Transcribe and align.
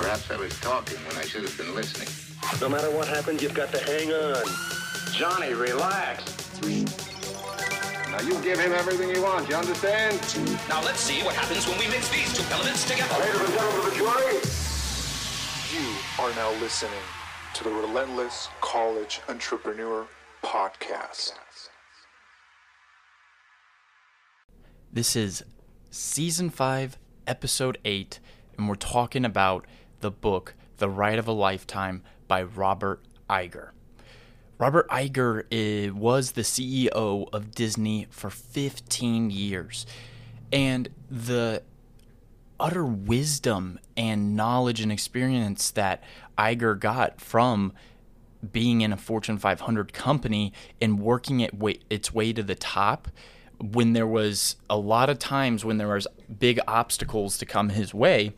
Perhaps 0.00 0.30
I 0.30 0.36
was 0.36 0.58
talking 0.60 0.96
when 1.06 1.16
I 1.18 1.22
should 1.22 1.42
have 1.42 1.56
been 1.58 1.74
listening. 1.74 2.08
No 2.58 2.70
matter 2.70 2.90
what 2.90 3.06
happens, 3.06 3.42
you've 3.42 3.52
got 3.52 3.70
to 3.72 3.78
hang 3.84 4.10
on. 4.10 4.42
Johnny, 5.12 5.52
relax. 5.52 6.24
Now 8.10 8.20
you 8.22 8.40
give 8.42 8.58
him 8.58 8.72
everything 8.72 9.14
he 9.14 9.20
wants, 9.20 9.50
you 9.50 9.56
understand? 9.56 10.18
Now 10.70 10.82
let's 10.82 11.00
see 11.00 11.22
what 11.22 11.34
happens 11.36 11.68
when 11.68 11.78
we 11.78 11.86
mix 11.88 12.08
these 12.08 12.32
two 12.32 12.42
elements 12.50 12.88
together. 12.88 13.12
Ladies 13.20 13.40
and 13.40 13.52
gentlemen 13.52 13.78
of 13.78 13.84
the 13.84 13.96
jury, 13.96 14.40
You 15.70 15.94
are 16.18 16.34
now 16.34 16.50
listening 16.60 17.04
to 17.54 17.64
the 17.64 17.70
Relentless 17.70 18.48
College 18.62 19.20
Entrepreneur 19.28 20.06
Podcast. 20.42 21.34
This 24.90 25.14
is 25.14 25.44
season 25.90 26.48
5, 26.48 26.98
episode 27.26 27.78
8, 27.84 28.18
and 28.56 28.66
we're 28.66 28.74
talking 28.74 29.24
about 29.26 29.66
the 30.00 30.10
book 30.10 30.54
The 30.78 30.88
Ride 30.88 31.18
of 31.18 31.28
a 31.28 31.32
Lifetime 31.32 32.02
by 32.26 32.42
Robert 32.42 33.00
Iger. 33.28 33.70
Robert 34.58 34.88
Iger 34.88 35.44
eh, 35.50 35.90
was 35.90 36.32
the 36.32 36.42
CEO 36.42 37.28
of 37.32 37.54
Disney 37.54 38.06
for 38.10 38.28
15 38.28 39.30
years, 39.30 39.86
and 40.52 40.88
the 41.10 41.62
utter 42.58 42.84
wisdom 42.84 43.78
and 43.96 44.36
knowledge 44.36 44.80
and 44.80 44.92
experience 44.92 45.70
that 45.70 46.02
Iger 46.36 46.78
got 46.78 47.20
from 47.20 47.72
being 48.52 48.82
in 48.82 48.92
a 48.92 48.96
Fortune 48.96 49.38
500 49.38 49.92
company 49.92 50.52
and 50.80 51.00
working 51.00 51.40
it 51.40 51.54
way, 51.54 51.78
its 51.88 52.12
way 52.12 52.32
to 52.32 52.42
the 52.42 52.54
top 52.54 53.08
when 53.58 53.92
there 53.92 54.06
was 54.06 54.56
a 54.68 54.76
lot 54.76 55.10
of 55.10 55.18
times 55.18 55.64
when 55.64 55.78
there 55.78 55.88
was 55.88 56.06
big 56.38 56.58
obstacles 56.66 57.36
to 57.38 57.46
come 57.46 57.70
his 57.70 57.92
way 57.92 58.32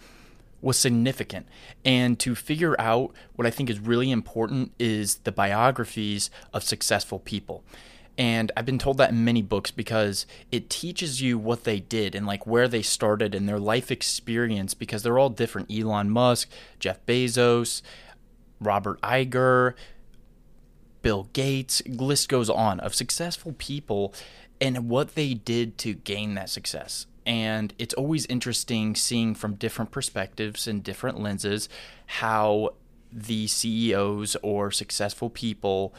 was 0.62 0.78
significant. 0.78 1.46
And 1.84 2.18
to 2.20 2.34
figure 2.34 2.74
out 2.80 3.12
what 3.34 3.46
i 3.46 3.50
think 3.50 3.68
is 3.68 3.80
really 3.80 4.10
important 4.10 4.72
is 4.78 5.16
the 5.16 5.32
biographies 5.32 6.30
of 6.54 6.62
successful 6.62 7.18
people. 7.18 7.64
And 8.16 8.50
i've 8.56 8.66
been 8.66 8.78
told 8.78 8.98
that 8.98 9.10
in 9.10 9.24
many 9.24 9.42
books 9.42 9.70
because 9.70 10.26
it 10.50 10.70
teaches 10.70 11.20
you 11.20 11.36
what 11.36 11.64
they 11.64 11.80
did 11.80 12.14
and 12.14 12.26
like 12.26 12.46
where 12.46 12.68
they 12.68 12.82
started 12.82 13.34
and 13.34 13.48
their 13.48 13.60
life 13.60 13.90
experience 13.90 14.72
because 14.72 15.02
they're 15.02 15.18
all 15.18 15.30
different. 15.30 15.70
Elon 15.70 16.08
musk 16.08 16.48
jeff 16.78 17.04
bezos 17.04 17.82
robert 18.60 19.00
iger 19.02 19.74
Bill 21.02 21.28
Gates, 21.32 21.82
list 21.86 22.28
goes 22.28 22.48
on 22.48 22.80
of 22.80 22.94
successful 22.94 23.54
people 23.58 24.14
and 24.60 24.88
what 24.88 25.14
they 25.14 25.34
did 25.34 25.76
to 25.78 25.94
gain 25.94 26.34
that 26.34 26.48
success. 26.48 27.06
And 27.24 27.72
it's 27.78 27.94
always 27.94 28.26
interesting 28.26 28.94
seeing 28.94 29.34
from 29.34 29.54
different 29.54 29.90
perspectives 29.90 30.66
and 30.66 30.82
different 30.82 31.20
lenses 31.20 31.68
how 32.06 32.74
the 33.12 33.46
CEOs 33.46 34.36
or 34.42 34.70
successful 34.70 35.30
people 35.30 35.94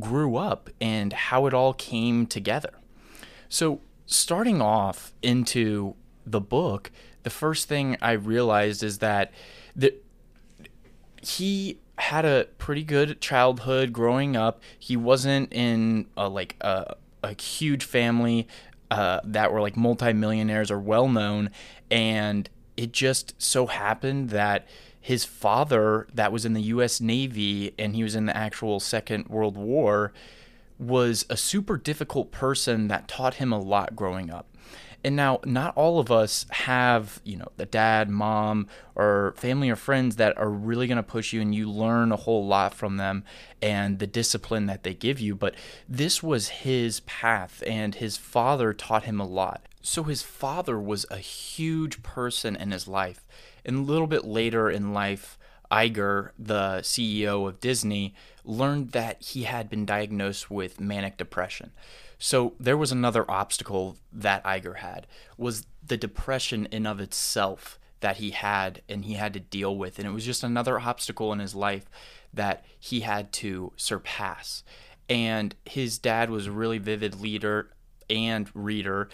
grew 0.00 0.36
up 0.36 0.70
and 0.80 1.12
how 1.12 1.46
it 1.46 1.54
all 1.54 1.74
came 1.74 2.26
together. 2.26 2.72
So, 3.48 3.80
starting 4.06 4.60
off 4.60 5.12
into 5.22 5.94
the 6.24 6.40
book, 6.40 6.90
the 7.22 7.30
first 7.30 7.68
thing 7.68 7.96
I 8.00 8.12
realized 8.12 8.82
is 8.82 8.98
that 8.98 9.32
the, 9.74 9.94
he 11.22 11.78
had 11.98 12.24
a 12.24 12.46
pretty 12.58 12.82
good 12.82 13.20
childhood 13.20 13.92
growing 13.92 14.36
up. 14.36 14.60
He 14.78 14.96
wasn't 14.96 15.52
in 15.52 16.06
a, 16.16 16.28
like 16.28 16.56
a, 16.60 16.96
a 17.22 17.40
huge 17.40 17.84
family 17.84 18.46
uh, 18.90 19.20
that 19.24 19.52
were 19.52 19.60
like 19.60 19.76
multimillionaires 19.76 20.70
or 20.70 20.78
well 20.78 21.08
known, 21.08 21.50
and 21.90 22.48
it 22.76 22.92
just 22.92 23.40
so 23.40 23.66
happened 23.66 24.30
that 24.30 24.66
his 25.00 25.24
father, 25.24 26.08
that 26.12 26.32
was 26.32 26.44
in 26.44 26.52
the 26.52 26.62
U.S. 26.62 27.00
Navy 27.00 27.72
and 27.78 27.94
he 27.94 28.02
was 28.02 28.16
in 28.16 28.26
the 28.26 28.36
actual 28.36 28.80
Second 28.80 29.28
World 29.28 29.56
War, 29.56 30.12
was 30.78 31.24
a 31.30 31.36
super 31.36 31.76
difficult 31.76 32.32
person 32.32 32.88
that 32.88 33.08
taught 33.08 33.34
him 33.34 33.52
a 33.52 33.60
lot 33.60 33.94
growing 33.94 34.30
up. 34.30 34.46
And 35.06 35.14
now, 35.14 35.38
not 35.44 35.72
all 35.76 36.00
of 36.00 36.10
us 36.10 36.46
have, 36.50 37.20
you 37.22 37.36
know, 37.36 37.46
the 37.56 37.64
dad, 37.64 38.10
mom, 38.10 38.66
or 38.96 39.34
family 39.36 39.70
or 39.70 39.76
friends 39.76 40.16
that 40.16 40.36
are 40.36 40.50
really 40.50 40.88
going 40.88 40.96
to 40.96 41.02
push 41.04 41.32
you 41.32 41.40
and 41.40 41.54
you 41.54 41.70
learn 41.70 42.10
a 42.10 42.16
whole 42.16 42.44
lot 42.44 42.74
from 42.74 42.96
them 42.96 43.22
and 43.62 44.00
the 44.00 44.08
discipline 44.08 44.66
that 44.66 44.82
they 44.82 44.94
give 44.94 45.20
you. 45.20 45.36
But 45.36 45.54
this 45.88 46.24
was 46.24 46.48
his 46.48 46.98
path, 47.00 47.62
and 47.64 47.94
his 47.94 48.16
father 48.16 48.72
taught 48.72 49.04
him 49.04 49.20
a 49.20 49.24
lot. 49.24 49.68
So, 49.80 50.02
his 50.02 50.22
father 50.22 50.76
was 50.76 51.06
a 51.08 51.18
huge 51.18 52.02
person 52.02 52.56
in 52.56 52.72
his 52.72 52.88
life. 52.88 53.24
And 53.64 53.76
a 53.76 53.82
little 53.82 54.08
bit 54.08 54.24
later 54.24 54.68
in 54.68 54.92
life, 54.92 55.38
Iger, 55.70 56.30
the 56.36 56.78
CEO 56.82 57.48
of 57.48 57.60
Disney, 57.60 58.12
learned 58.46 58.92
that 58.92 59.20
he 59.22 59.42
had 59.42 59.68
been 59.68 59.84
diagnosed 59.84 60.50
with 60.50 60.80
manic 60.80 61.16
depression. 61.16 61.72
So 62.18 62.54
there 62.58 62.76
was 62.76 62.92
another 62.92 63.30
obstacle 63.30 63.96
that 64.12 64.42
Iger 64.44 64.76
had 64.76 65.06
was 65.36 65.66
the 65.84 65.96
depression 65.96 66.66
in 66.70 66.86
of 66.86 67.00
itself 67.00 67.78
that 68.00 68.16
he 68.16 68.30
had 68.30 68.82
and 68.88 69.04
he 69.04 69.14
had 69.14 69.34
to 69.34 69.40
deal 69.40 69.76
with 69.76 69.98
and 69.98 70.06
it 70.06 70.12
was 70.12 70.24
just 70.24 70.44
another 70.44 70.78
obstacle 70.78 71.32
in 71.32 71.40
his 71.40 71.54
life 71.54 71.86
that 72.32 72.64
he 72.78 73.00
had 73.00 73.32
to 73.32 73.72
surpass. 73.76 74.62
And 75.08 75.54
his 75.64 75.98
dad 75.98 76.30
was 76.30 76.46
a 76.46 76.52
really 76.52 76.78
vivid 76.78 77.20
leader 77.20 77.70
and 78.08 78.48
reader 78.54 79.08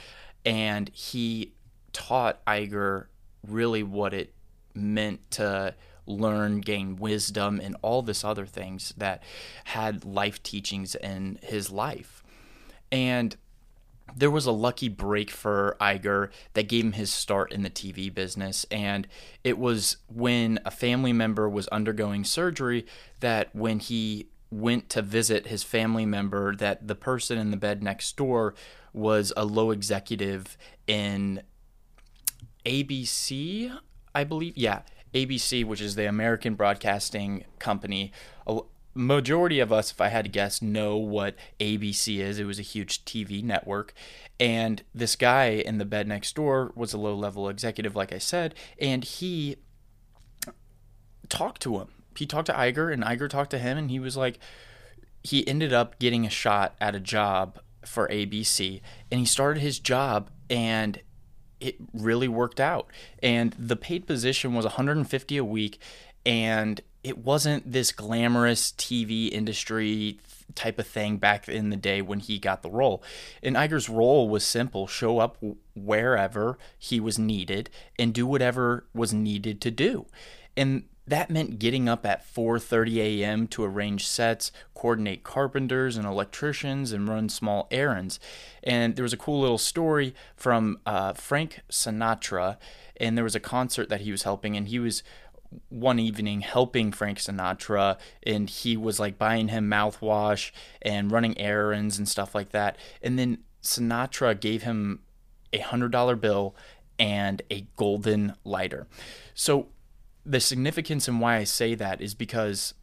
and 0.45 0.91
he 0.91 1.55
taught 1.93 2.45
Iger 2.45 3.07
really 3.47 3.83
what 3.83 4.15
it 4.15 4.35
meant 4.75 5.31
to 5.33 5.75
learn, 6.07 6.61
gain 6.61 6.97
wisdom, 6.97 7.61
and 7.63 7.77
all 7.83 8.03
this 8.03 8.25
other 8.25 8.47
things 8.47 8.93
that 8.97 9.23
had 9.65 10.05
life 10.05 10.43
teachings 10.43 10.95
in 10.95 11.39
his 11.43 11.71
life. 11.71 12.23
And 12.91 13.37
there 14.15 14.31
was 14.31 14.47
a 14.47 14.53
lucky 14.53 14.89
break 14.89 15.31
for 15.31 15.77
Iger 15.81 16.31
that 16.55 16.69
gave 16.69 16.85
him 16.85 16.93
his 16.93 17.13
start 17.13 17.53
in 17.53 17.63
the 17.63 17.71
TV 17.71 18.13
business. 18.13 18.67
And 18.71 19.07
it 19.43 19.59
was 19.59 19.97
when 20.09 20.59
a 20.65 20.71
family 20.71 21.13
member 21.13 21.49
was 21.49 21.69
undergoing 21.69 22.25
surgery 22.25 22.87
that 23.21 23.55
when 23.55 23.79
he 23.79 24.29
went 24.51 24.91
to 24.91 25.01
visit 25.01 25.47
his 25.47 25.63
family 25.63 26.05
member, 26.05 26.55
that 26.57 26.87
the 26.87 26.95
person 26.95 27.39
in 27.39 27.51
the 27.51 27.57
bed 27.57 27.83
next 27.83 28.17
door 28.17 28.55
was 28.93 29.33
a 29.37 29.45
low 29.45 29.71
executive 29.71 30.59
in 30.87 31.43
ABC, 32.67 33.75
I 34.15 34.25
believe. 34.25 34.57
Yeah, 34.57 34.83
ABC, 35.15 35.65
which 35.65 35.81
is 35.81 35.95
the 35.95 36.09
American 36.09 36.55
Broadcasting 36.55 37.45
Company. 37.59 38.13
A 38.47 38.61
majority 38.95 39.61
of 39.61 39.73
us, 39.73 39.91
if 39.91 40.01
I 40.01 40.09
had 40.09 40.25
to 40.25 40.31
guess, 40.31 40.63
know 40.63 40.97
what 40.97 41.37
ABC 41.61 42.19
is. 42.19 42.39
It 42.39 42.45
was 42.45 42.59
a 42.59 42.63
huge 42.63 43.05
TV 43.05 43.43
network. 43.43 43.95
And 44.39 44.83
this 44.95 45.17
guy 45.17 45.47
in 45.51 45.79
the 45.79 45.85
bed 45.85 46.09
next 46.09 46.35
door 46.35 46.73
was 46.75 46.93
a 46.93 46.99
low 46.99 47.15
level 47.15 47.49
executive, 47.49 47.95
like 47.95 48.13
I 48.13 48.19
said, 48.19 48.55
and 48.79 49.05
he 49.05 49.57
talked 51.29 51.63
to 51.63 51.79
him. 51.79 51.89
He 52.17 52.27
talked 52.27 52.47
to 52.47 52.53
Iger, 52.53 52.93
and 52.93 53.03
Iger 53.03 53.29
talked 53.29 53.51
to 53.53 53.59
him, 53.59 53.79
and 53.79 53.91
he 53.91 53.99
was 53.99 54.17
like, 54.17 54.39
he 55.23 55.47
ended 55.47 55.73
up 55.73 55.99
getting 55.99 56.27
a 56.27 56.31
shot 56.31 56.75
at 56.81 56.95
a 56.95 57.01
job 57.01 57.61
for 57.87 58.09
ABC, 58.09 58.81
and 59.11 59.21
he 59.21 59.27
started 59.27 59.61
his 59.61 59.79
job, 59.79 60.31
and 60.51 61.01
it 61.63 61.77
really 61.95 62.29
worked 62.29 62.61
out. 62.61 62.89
And 63.23 63.55
the 63.59 63.77
paid 63.77 64.07
position 64.07 64.55
was 64.55 64.65
150 64.65 65.37
a 65.37 65.45
week 65.45 65.79
and 66.27 66.81
it 67.05 67.19
wasn't 67.19 67.71
this 67.71 67.93
glamorous 67.93 68.73
TV 68.73 69.31
industry 69.31 70.19
type 70.55 70.79
of 70.79 70.87
thing 70.87 71.17
back 71.17 71.49
in 71.49 71.71
the 71.71 71.77
day 71.77 72.03
when 72.03 72.21
he 72.21 72.39
got 72.39 72.63
the 72.63 72.71
role. 72.71 73.03
And 73.43 73.57
Iger's 73.57 73.89
role 73.89 74.29
was 74.29 74.45
simple, 74.45 74.87
show 74.87 75.19
up 75.19 75.43
wherever 75.75 76.59
he 76.79 77.01
was 77.01 77.19
needed 77.19 77.71
and 77.99 78.13
do 78.13 78.27
whatever 78.27 78.87
was 78.95 79.13
needed 79.13 79.61
to 79.63 79.71
do. 79.71 80.07
And 80.57 80.85
that 81.13 81.29
meant 81.29 81.59
getting 81.59 81.91
up 81.91 82.07
at 82.07 82.25
4:30 82.25 82.97
a.m. 82.97 83.47
to 83.49 83.63
arrange 83.63 84.07
sets, 84.07 84.51
coordinate 84.75 85.23
carpenters 85.23 85.99
and 85.99 86.07
electricians, 86.07 86.91
and 86.91 87.07
run 87.07 87.29
small 87.29 87.69
errands. 87.71 88.19
And 88.63 88.97
there 88.97 89.03
was 89.03 89.13
a 89.13 89.19
cool 89.19 89.41
little 89.43 89.59
story 89.59 90.15
from 90.37 90.79
uh, 90.87 91.13
Frank 91.13 91.61
Sinatra, 91.71 92.57
and 92.97 93.15
there 93.15 93.25
was 93.25 93.35
a 93.35 93.41
concert 93.41 93.91
that 93.91 94.01
he 94.01 94.11
was 94.11 94.23
helping, 94.23 94.57
and 94.57 94.69
he 94.69 94.79
was 94.79 95.03
one 95.69 95.99
evening 95.99 96.41
helping 96.41 96.93
Frank 96.93 97.19
Sinatra, 97.19 97.99
and 98.23 98.49
he 98.49 98.75
was 98.75 98.99
like 98.99 99.19
buying 99.19 99.49
him 99.49 99.69
mouthwash 99.69 100.51
and 100.81 101.13
running 101.13 101.37
errands 101.37 101.99
and 101.99 102.09
stuff 102.09 102.35
like 102.35 102.53
that. 102.53 102.79
And 103.03 103.19
then 103.19 103.45
Sinatra 103.63 104.41
gave 104.41 104.63
him 104.63 105.01
a 105.53 105.59
hundred 105.59 105.93
dollar 105.93 106.17
bill 106.17 106.57
and 106.99 107.43
a 107.51 107.67
golden 107.77 108.35
lighter. 108.45 108.87
So 109.35 109.69
the 110.25 110.41
significance 110.41 111.09
and 111.09 111.21
why 111.21 111.37
I 111.37 111.45
say 111.45 111.75
that 111.75 112.01
is 112.01 112.15
because 112.15 112.75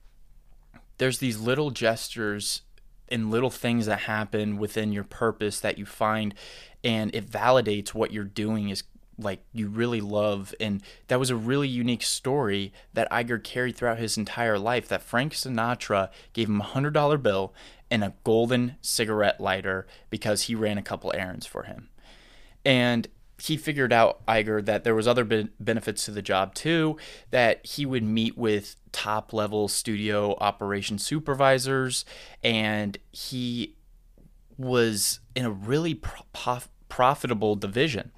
there's 0.98 1.20
these 1.20 1.40
little 1.40 1.72
gestures 1.72 2.62
and 3.08 3.32
little 3.32 3.50
things 3.50 3.86
that 3.86 4.02
happen 4.02 4.58
within 4.58 4.92
your 4.92 5.04
purpose 5.04 5.60
that 5.62 5.78
you 5.78 5.86
find 5.86 6.36
and 6.84 7.14
it 7.16 7.30
validates 7.30 7.94
what 7.94 8.12
you're 8.12 8.24
doing 8.24 8.70
is 8.70 8.84
like 9.22 9.44
you 9.52 9.68
really 9.68 10.02
love. 10.02 10.54
And 10.60 10.82
that 11.08 11.20
was 11.20 11.30
a 11.30 11.36
really 11.36 11.68
unique 11.68 12.04
story 12.04 12.72
that 12.94 13.12
Iger 13.12 13.44
carried 13.44 13.76
throughout 13.76 14.00
his 14.00 14.18
entire 14.18 14.58
life 14.58 14.88
that 14.88 15.04
Frank 15.04 15.34
Sinatra 15.34 16.10
gave 16.34 16.48
him 16.48 16.62
a 16.62 16.66
hundred 16.66 16.94
dollar 16.94 17.18
bill 17.18 17.54
and 17.92 18.04
a 18.04 18.14
golden 18.24 18.76
cigarette 18.82 19.42
lighter 19.42 19.88
because 20.10 20.44
he 20.44 20.56
ran 20.56 20.78
a 20.78 20.84
couple 20.84 21.12
errands 21.16 21.46
for 21.46 21.64
him. 21.64 21.90
And 22.64 23.08
he 23.42 23.58
figured 23.58 23.94
out 23.94 24.26
Iger 24.26 24.64
that 24.66 24.84
there 24.84 24.96
was 24.96 25.08
other 25.08 25.24
be- 25.24 25.50
benefits 25.60 26.06
to 26.06 26.12
the 26.12 26.22
job 26.22 26.54
too 26.56 26.98
that 27.32 27.66
he 27.66 27.86
would 27.86 28.04
meet 28.04 28.38
with 28.38 28.76
top 28.92 29.34
level 29.34 29.68
studio 29.68 30.36
operation 30.40 30.98
supervisors 30.98 32.06
and 32.44 32.98
he 33.12 33.76
was 34.58 35.20
in 35.36 35.46
a 35.46 35.52
really 35.52 35.94
pro- 35.94 36.60
profitable 36.90 37.56
division. 37.56 38.12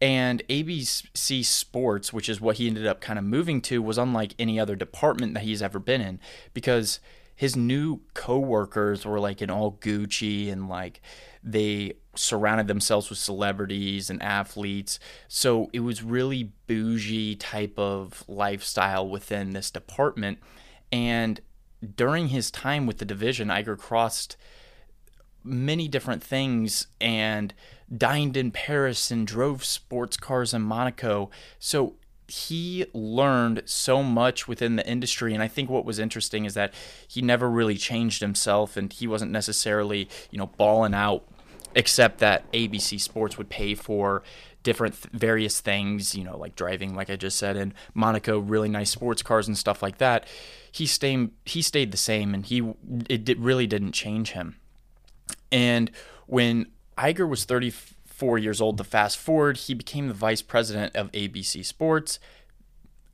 And 0.00 0.42
ABC 0.48 1.44
Sports, 1.44 2.12
which 2.12 2.28
is 2.28 2.40
what 2.40 2.56
he 2.56 2.68
ended 2.68 2.86
up 2.86 3.00
kind 3.00 3.18
of 3.18 3.24
moving 3.24 3.60
to, 3.62 3.82
was 3.82 3.98
unlike 3.98 4.34
any 4.38 4.58
other 4.58 4.76
department 4.76 5.34
that 5.34 5.42
he's 5.42 5.60
ever 5.60 5.80
been 5.80 6.00
in 6.00 6.20
because 6.54 7.00
his 7.34 7.56
new 7.56 8.00
coworkers 8.14 9.04
were 9.04 9.20
like 9.20 9.42
in 9.42 9.50
all 9.50 9.72
Gucci 9.72 10.50
and 10.50 10.68
like 10.68 11.00
they 11.42 11.94
surrounded 12.18 12.66
themselves 12.66 13.08
with 13.08 13.18
celebrities 13.18 14.10
and 14.10 14.22
athletes. 14.22 14.98
So 15.28 15.70
it 15.72 15.80
was 15.80 16.02
really 16.02 16.52
bougie 16.66 17.36
type 17.36 17.78
of 17.78 18.24
lifestyle 18.28 19.08
within 19.08 19.50
this 19.50 19.70
department. 19.70 20.38
And 20.90 21.40
during 21.96 22.28
his 22.28 22.50
time 22.50 22.86
with 22.86 22.98
the 22.98 23.04
division, 23.04 23.48
Iger 23.48 23.78
crossed 23.78 24.36
many 25.44 25.88
different 25.88 26.22
things 26.22 26.88
and 27.00 27.54
dined 27.96 28.36
in 28.36 28.50
Paris 28.50 29.10
and 29.10 29.26
drove 29.26 29.64
sports 29.64 30.16
cars 30.16 30.52
in 30.52 30.62
Monaco. 30.62 31.30
So 31.58 31.94
he 32.28 32.84
learned 32.92 33.62
so 33.64 34.02
much 34.02 34.46
within 34.46 34.76
the 34.76 34.86
industry 34.86 35.32
and 35.32 35.42
i 35.42 35.48
think 35.48 35.70
what 35.70 35.86
was 35.86 35.98
interesting 35.98 36.44
is 36.44 36.52
that 36.52 36.74
he 37.08 37.22
never 37.22 37.48
really 37.48 37.76
changed 37.76 38.20
himself 38.20 38.76
and 38.76 38.92
he 38.92 39.06
wasn't 39.06 39.30
necessarily 39.30 40.06
you 40.30 40.36
know 40.36 40.46
balling 40.58 40.92
out 40.92 41.24
except 41.74 42.18
that 42.18 42.50
abc 42.52 43.00
sports 43.00 43.36
would 43.38 43.48
pay 43.48 43.74
for 43.74 44.22
different 44.62 44.94
th- 44.94 45.12
various 45.12 45.60
things 45.60 46.14
you 46.14 46.24
know 46.24 46.36
like 46.36 46.56
driving 46.56 46.94
like 46.94 47.10
i 47.10 47.16
just 47.16 47.38
said 47.38 47.56
in 47.56 47.72
monaco 47.94 48.38
really 48.38 48.68
nice 48.68 48.90
sports 48.90 49.22
cars 49.22 49.46
and 49.46 49.56
stuff 49.56 49.82
like 49.82 49.98
that 49.98 50.26
he 50.72 50.86
stayed 50.86 51.30
he 51.44 51.62
stayed 51.62 51.90
the 51.92 51.96
same 51.96 52.34
and 52.34 52.46
he 52.46 52.74
it 53.08 53.24
did, 53.24 53.38
really 53.38 53.66
didn't 53.66 53.92
change 53.92 54.32
him 54.32 54.56
and 55.52 55.90
when 56.26 56.66
iger 56.98 57.28
was 57.28 57.44
34 57.44 58.38
years 58.38 58.60
old 58.60 58.76
to 58.78 58.84
fast 58.84 59.18
forward, 59.18 59.56
he 59.56 59.74
became 59.74 60.08
the 60.08 60.14
vice 60.14 60.42
president 60.42 60.94
of 60.96 61.10
ABC 61.12 61.64
Sports. 61.64 62.18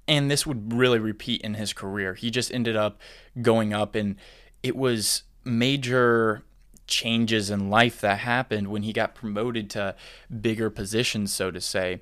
And 0.06 0.30
this 0.30 0.46
would 0.46 0.72
really 0.72 0.98
repeat 0.98 1.40
in 1.42 1.54
his 1.54 1.72
career. 1.72 2.14
He 2.14 2.30
just 2.30 2.52
ended 2.52 2.76
up 2.76 3.00
going 3.40 3.72
up, 3.72 3.94
and 3.94 4.16
it 4.62 4.76
was 4.76 5.22
major 5.44 6.42
changes 6.86 7.50
in 7.50 7.70
life 7.70 8.00
that 8.00 8.18
happened 8.18 8.68
when 8.68 8.82
he 8.82 8.92
got 8.92 9.14
promoted 9.14 9.70
to 9.70 9.94
bigger 10.40 10.70
positions, 10.70 11.32
so 11.32 11.50
to 11.50 11.60
say. 11.60 12.00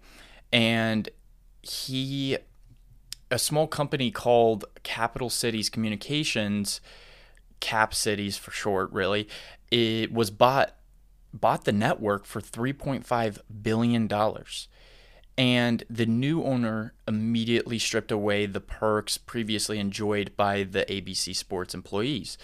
And 0.52 1.08
he, 1.62 2.36
a 3.30 3.38
small 3.38 3.66
company 3.66 4.10
called 4.10 4.64
Capital 4.82 5.30
Cities 5.30 5.68
Communications, 5.68 6.80
Cap 7.60 7.94
Cities 7.94 8.36
for 8.36 8.50
short, 8.50 8.92
really, 8.92 9.28
it 9.70 10.12
was 10.12 10.30
bought 10.30 10.74
bought 11.32 11.64
the 11.64 11.72
network 11.72 12.26
for 12.26 12.40
$3.5 12.40 13.38
billion. 13.62 14.08
And 15.38 15.84
the 15.88 16.06
new 16.06 16.42
owner 16.42 16.92
immediately 17.08 17.78
stripped 17.78 18.12
away 18.12 18.44
the 18.44 18.60
perks 18.60 19.16
previously 19.16 19.78
enjoyed 19.78 20.36
by 20.36 20.62
the 20.62 20.84
ABC 20.84 21.34
Sports 21.34 21.74
employees. 21.74 22.36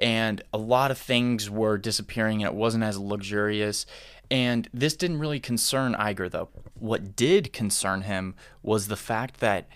And 0.00 0.42
a 0.52 0.58
lot 0.58 0.90
of 0.90 0.98
things 0.98 1.50
were 1.50 1.76
disappearing 1.78 2.42
and 2.42 2.52
it 2.52 2.56
wasn't 2.56 2.84
as 2.84 2.98
luxurious. 2.98 3.84
And 4.30 4.68
this 4.72 4.94
didn't 4.94 5.18
really 5.18 5.40
concern 5.40 5.94
Iger, 5.94 6.30
though. 6.30 6.48
What 6.78 7.16
did 7.16 7.52
concern 7.52 8.02
him 8.02 8.34
was 8.62 8.88
the 8.88 8.96
fact 8.96 9.40
that 9.40 9.68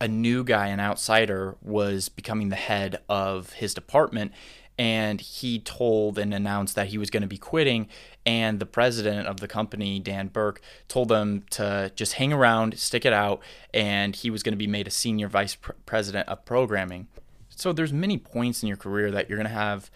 a 0.00 0.08
new 0.08 0.42
guy, 0.42 0.68
an 0.68 0.80
outsider, 0.80 1.56
was 1.62 2.08
becoming 2.08 2.48
the 2.48 2.56
head 2.56 2.98
of 3.08 3.52
his 3.54 3.74
department 3.74 4.32
and 4.78 5.20
he 5.20 5.60
told 5.60 6.18
and 6.18 6.34
announced 6.34 6.74
that 6.74 6.88
he 6.88 6.98
was 6.98 7.10
going 7.10 7.22
to 7.22 7.28
be 7.28 7.38
quitting 7.38 7.88
and 8.26 8.58
the 8.58 8.66
president 8.66 9.26
of 9.26 9.38
the 9.38 9.46
company 9.46 10.00
dan 10.00 10.26
burke 10.26 10.60
told 10.88 11.08
them 11.08 11.44
to 11.50 11.92
just 11.94 12.14
hang 12.14 12.32
around 12.32 12.76
stick 12.78 13.04
it 13.04 13.12
out 13.12 13.40
and 13.72 14.16
he 14.16 14.30
was 14.30 14.42
going 14.42 14.52
to 14.52 14.58
be 14.58 14.66
made 14.66 14.88
a 14.88 14.90
senior 14.90 15.28
vice 15.28 15.56
president 15.86 16.28
of 16.28 16.44
programming 16.44 17.06
so 17.56 17.72
there's 17.72 17.92
many 17.92 18.18
points 18.18 18.62
in 18.62 18.68
your 18.68 18.76
career 18.76 19.10
that 19.10 19.28
you're 19.28 19.38
going 19.38 19.48
to 19.48 19.54
have 19.54 19.90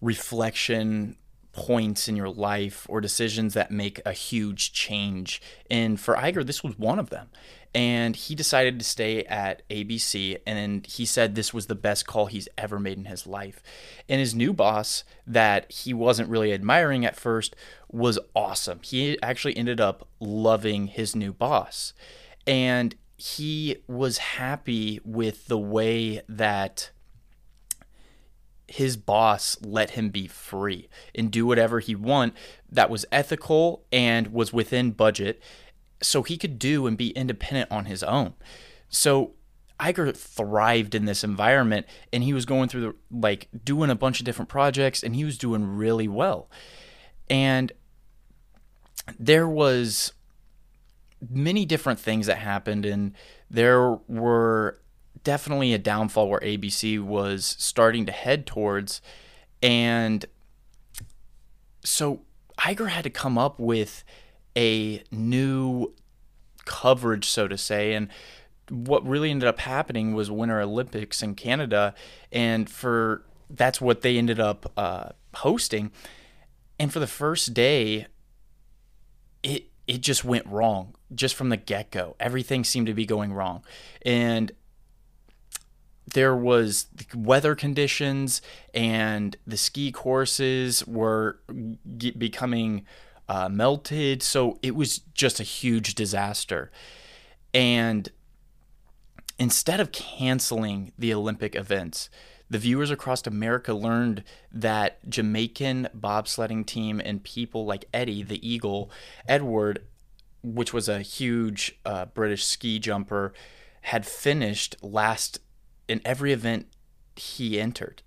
reflection 0.00 1.16
points 1.52 2.08
in 2.08 2.14
your 2.14 2.28
life 2.28 2.86
or 2.88 3.00
decisions 3.00 3.54
that 3.54 3.70
make 3.70 4.00
a 4.06 4.12
huge 4.12 4.72
change 4.72 5.42
and 5.68 5.98
for 5.98 6.14
iger 6.14 6.46
this 6.46 6.62
was 6.62 6.78
one 6.78 6.98
of 6.98 7.10
them 7.10 7.28
and 7.74 8.16
he 8.16 8.34
decided 8.34 8.78
to 8.78 8.84
stay 8.84 9.22
at 9.24 9.68
ABC 9.68 10.38
and 10.44 10.84
he 10.86 11.06
said 11.06 11.34
this 11.34 11.54
was 11.54 11.66
the 11.66 11.76
best 11.76 12.04
call 12.04 12.26
he's 12.26 12.48
ever 12.58 12.80
made 12.80 12.98
in 12.98 13.04
his 13.04 13.28
life. 13.28 13.62
And 14.08 14.18
his 14.18 14.34
new 14.34 14.52
boss 14.52 15.04
that 15.24 15.70
he 15.70 15.94
wasn't 15.94 16.28
really 16.28 16.52
admiring 16.52 17.04
at 17.04 17.14
first 17.14 17.54
was 17.88 18.18
awesome. 18.34 18.80
He 18.82 19.20
actually 19.22 19.56
ended 19.56 19.80
up 19.80 20.08
loving 20.18 20.88
his 20.88 21.14
new 21.14 21.32
boss. 21.32 21.92
And 22.44 22.96
he 23.20 23.76
was 23.86 24.16
happy 24.16 24.98
with 25.04 25.46
the 25.46 25.58
way 25.58 26.22
that 26.26 26.90
his 28.66 28.96
boss 28.96 29.58
let 29.60 29.90
him 29.90 30.08
be 30.08 30.26
free 30.26 30.88
and 31.14 31.30
do 31.30 31.44
whatever 31.44 31.80
he 31.80 31.94
want 31.94 32.34
that 32.70 32.88
was 32.88 33.04
ethical 33.12 33.84
and 33.92 34.28
was 34.32 34.54
within 34.54 34.92
budget 34.92 35.42
so 36.02 36.22
he 36.22 36.38
could 36.38 36.58
do 36.58 36.86
and 36.86 36.96
be 36.96 37.10
independent 37.10 37.70
on 37.70 37.84
his 37.84 38.02
own. 38.02 38.32
So 38.88 39.32
Iger 39.78 40.16
thrived 40.16 40.94
in 40.94 41.04
this 41.04 41.22
environment 41.22 41.84
and 42.14 42.22
he 42.22 42.32
was 42.32 42.46
going 42.46 42.70
through 42.70 42.80
the, 42.80 42.94
like 43.10 43.48
doing 43.62 43.90
a 43.90 43.94
bunch 43.94 44.20
of 44.20 44.24
different 44.24 44.48
projects 44.48 45.02
and 45.02 45.14
he 45.14 45.26
was 45.26 45.36
doing 45.36 45.76
really 45.76 46.08
well. 46.08 46.48
And 47.28 47.70
there 49.18 49.48
was 49.48 50.14
many 51.28 51.66
different 51.66 51.98
things 51.98 52.26
that 52.26 52.38
happened 52.38 52.86
and 52.86 53.14
there 53.50 53.92
were 54.08 54.78
definitely 55.22 55.74
a 55.74 55.78
downfall 55.78 56.28
where 56.28 56.40
ABC 56.40 57.02
was 57.02 57.56
starting 57.58 58.06
to 58.06 58.12
head 58.12 58.46
towards 58.46 59.02
and 59.62 60.24
so 61.84 62.20
Iger 62.58 62.88
had 62.88 63.04
to 63.04 63.10
come 63.10 63.38
up 63.38 63.58
with 63.58 64.04
a 64.56 65.02
new 65.10 65.92
coverage, 66.64 67.28
so 67.28 67.48
to 67.48 67.56
say. 67.56 67.94
And 67.94 68.08
what 68.68 69.06
really 69.06 69.30
ended 69.30 69.48
up 69.48 69.60
happening 69.60 70.14
was 70.14 70.30
Winter 70.30 70.60
Olympics 70.60 71.22
in 71.22 71.34
Canada, 71.34 71.94
and 72.30 72.68
for 72.68 73.24
that's 73.48 73.80
what 73.80 74.02
they 74.02 74.16
ended 74.18 74.38
up 74.38 74.70
uh, 74.76 75.10
hosting. 75.36 75.90
And 76.78 76.92
for 76.92 77.00
the 77.00 77.06
first 77.06 77.52
day, 77.54 78.06
it 79.42 79.69
it 79.90 80.02
just 80.02 80.24
went 80.24 80.46
wrong 80.46 80.94
just 81.12 81.34
from 81.34 81.48
the 81.48 81.56
get 81.56 81.90
go. 81.90 82.14
Everything 82.20 82.62
seemed 82.62 82.86
to 82.86 82.94
be 82.94 83.04
going 83.04 83.32
wrong, 83.32 83.64
and 84.06 84.52
there 86.14 86.36
was 86.36 86.86
weather 87.12 87.56
conditions, 87.56 88.40
and 88.72 89.36
the 89.48 89.56
ski 89.56 89.90
courses 89.90 90.86
were 90.86 91.40
becoming 92.16 92.86
uh, 93.28 93.48
melted. 93.48 94.22
So 94.22 94.60
it 94.62 94.76
was 94.76 94.98
just 95.12 95.40
a 95.40 95.44
huge 95.44 95.96
disaster. 95.96 96.70
And 97.52 98.08
instead 99.40 99.80
of 99.80 99.90
canceling 99.90 100.92
the 100.96 101.12
Olympic 101.12 101.56
events, 101.56 102.08
the 102.50 102.58
viewers 102.58 102.90
across 102.90 103.24
America 103.26 103.72
learned 103.72 104.24
that 104.50 105.08
Jamaican 105.08 105.88
bobsledding 105.96 106.66
team 106.66 107.00
and 107.02 107.22
people 107.22 107.64
like 107.64 107.84
Eddie, 107.94 108.24
the 108.24 108.46
Eagle, 108.46 108.90
Edward, 109.28 109.86
which 110.42 110.74
was 110.74 110.88
a 110.88 111.00
huge 111.00 111.78
uh, 111.86 112.06
British 112.06 112.44
ski 112.44 112.80
jumper, 112.80 113.32
had 113.82 114.04
finished 114.04 114.76
last 114.82 115.38
in 115.88 116.00
every 116.04 116.32
event 116.32 116.66
he 117.14 117.60
entered. 117.60 118.02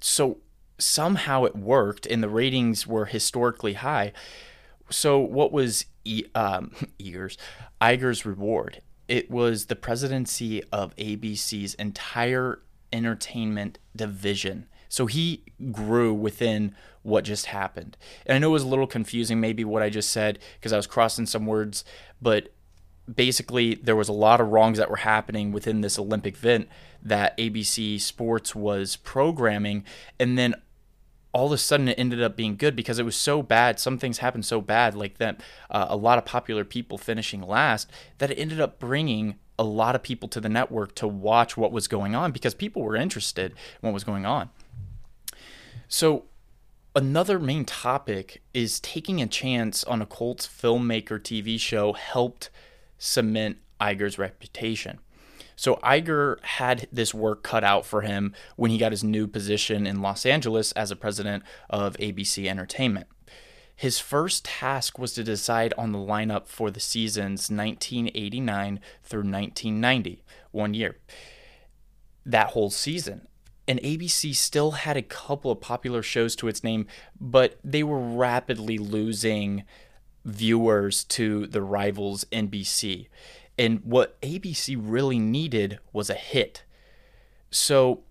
So 0.00 0.38
somehow 0.78 1.44
it 1.44 1.54
worked 1.54 2.06
and 2.06 2.22
the 2.22 2.28
ratings 2.30 2.86
were 2.86 3.04
historically 3.04 3.74
high. 3.74 4.12
So 4.88 5.18
what 5.18 5.52
was 5.52 5.84
e- 6.04 6.24
um, 6.34 6.72
Eagers, 6.98 7.36
Iger's 7.80 8.24
reward? 8.24 8.80
It 9.06 9.30
was 9.30 9.66
the 9.66 9.76
presidency 9.76 10.62
of 10.72 10.96
ABC's 10.96 11.74
entire 11.74 12.62
entertainment 12.92 13.78
division. 13.94 14.66
So 14.88 15.06
he 15.06 15.44
grew 15.70 16.12
within 16.12 16.74
what 17.02 17.24
just 17.24 17.46
happened. 17.46 17.96
And 18.26 18.36
I 18.36 18.38
know 18.38 18.48
it 18.48 18.52
was 18.52 18.62
a 18.62 18.68
little 18.68 18.86
confusing, 18.86 19.40
maybe 19.40 19.64
what 19.64 19.82
I 19.82 19.88
just 19.88 20.10
said, 20.10 20.38
because 20.58 20.72
I 20.72 20.76
was 20.76 20.86
crossing 20.86 21.26
some 21.26 21.46
words, 21.46 21.84
but 22.20 22.52
basically 23.12 23.74
there 23.74 23.96
was 23.96 24.08
a 24.08 24.12
lot 24.12 24.40
of 24.40 24.48
wrongs 24.48 24.78
that 24.78 24.90
were 24.90 24.96
happening 24.96 25.50
within 25.50 25.80
this 25.80 25.98
Olympic 25.98 26.34
event 26.34 26.68
that 27.02 27.36
ABC 27.38 28.00
Sports 28.00 28.54
was 28.54 28.96
programming. 28.96 29.84
And 30.20 30.38
then 30.38 30.54
all 31.32 31.46
of 31.46 31.52
a 31.52 31.58
sudden 31.58 31.88
it 31.88 31.98
ended 31.98 32.22
up 32.22 32.36
being 32.36 32.56
good 32.56 32.76
because 32.76 32.98
it 32.98 33.04
was 33.04 33.16
so 33.16 33.42
bad. 33.42 33.80
Some 33.80 33.98
things 33.98 34.18
happened 34.18 34.44
so 34.44 34.60
bad, 34.60 34.94
like 34.94 35.18
that, 35.18 35.42
uh, 35.70 35.86
a 35.88 35.96
lot 35.96 36.18
of 36.18 36.24
popular 36.24 36.64
people 36.64 36.98
finishing 36.98 37.42
last, 37.42 37.90
that 38.18 38.30
it 38.30 38.38
ended 38.38 38.60
up 38.60 38.78
bringing 38.78 39.36
a 39.58 39.64
lot 39.64 39.94
of 39.94 40.02
people 40.02 40.28
to 40.30 40.40
the 40.40 40.48
network 40.48 40.94
to 40.96 41.06
watch 41.06 41.56
what 41.56 41.72
was 41.72 41.88
going 41.88 42.14
on 42.14 42.32
because 42.32 42.54
people 42.54 42.82
were 42.82 42.96
interested 42.96 43.52
in 43.52 43.56
what 43.80 43.92
was 43.92 44.04
going 44.04 44.26
on. 44.26 44.50
So, 45.88 46.24
another 46.96 47.38
main 47.38 47.64
topic 47.64 48.42
is 48.54 48.80
taking 48.80 49.20
a 49.20 49.26
chance 49.26 49.84
on 49.84 50.00
a 50.02 50.06
Colts 50.06 50.46
filmmaker 50.46 51.20
TV 51.20 51.58
show 51.60 51.92
helped 51.92 52.50
cement 52.98 53.58
Iger's 53.80 54.18
reputation. 54.18 55.00
So 55.56 55.76
Iger 55.76 56.42
had 56.42 56.88
this 56.90 57.14
work 57.14 57.42
cut 57.42 57.62
out 57.62 57.86
for 57.86 58.00
him 58.00 58.34
when 58.56 58.70
he 58.70 58.78
got 58.78 58.92
his 58.92 59.04
new 59.04 59.26
position 59.26 59.86
in 59.86 60.02
Los 60.02 60.26
Angeles 60.26 60.72
as 60.72 60.90
a 60.90 60.96
president 60.96 61.44
of 61.70 61.96
ABC 61.98 62.46
Entertainment. 62.46 63.06
His 63.82 63.98
first 63.98 64.44
task 64.44 64.96
was 64.96 65.12
to 65.14 65.24
decide 65.24 65.74
on 65.76 65.90
the 65.90 65.98
lineup 65.98 66.46
for 66.46 66.70
the 66.70 66.78
seasons 66.78 67.50
1989 67.50 68.78
through 69.02 69.24
1990, 69.28 70.22
one 70.52 70.72
year. 70.72 70.98
That 72.24 72.50
whole 72.50 72.70
season. 72.70 73.26
And 73.66 73.80
ABC 73.80 74.36
still 74.36 74.70
had 74.70 74.96
a 74.96 75.02
couple 75.02 75.50
of 75.50 75.60
popular 75.60 76.00
shows 76.00 76.36
to 76.36 76.46
its 76.46 76.62
name, 76.62 76.86
but 77.20 77.58
they 77.64 77.82
were 77.82 77.98
rapidly 77.98 78.78
losing 78.78 79.64
viewers 80.24 81.02
to 81.02 81.48
the 81.48 81.60
rivals 81.60 82.24
NBC. 82.30 83.08
And 83.58 83.80
what 83.82 84.20
ABC 84.20 84.76
really 84.80 85.18
needed 85.18 85.80
was 85.92 86.08
a 86.08 86.14
hit. 86.14 86.62
So, 87.50 88.04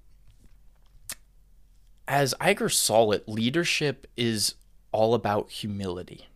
as 2.09 2.35
Iger 2.41 2.69
saw 2.69 3.11
it, 3.11 3.25
leadership 3.25 4.05
is 4.17 4.55
all 4.91 5.13
about 5.13 5.51
humility. 5.51 6.27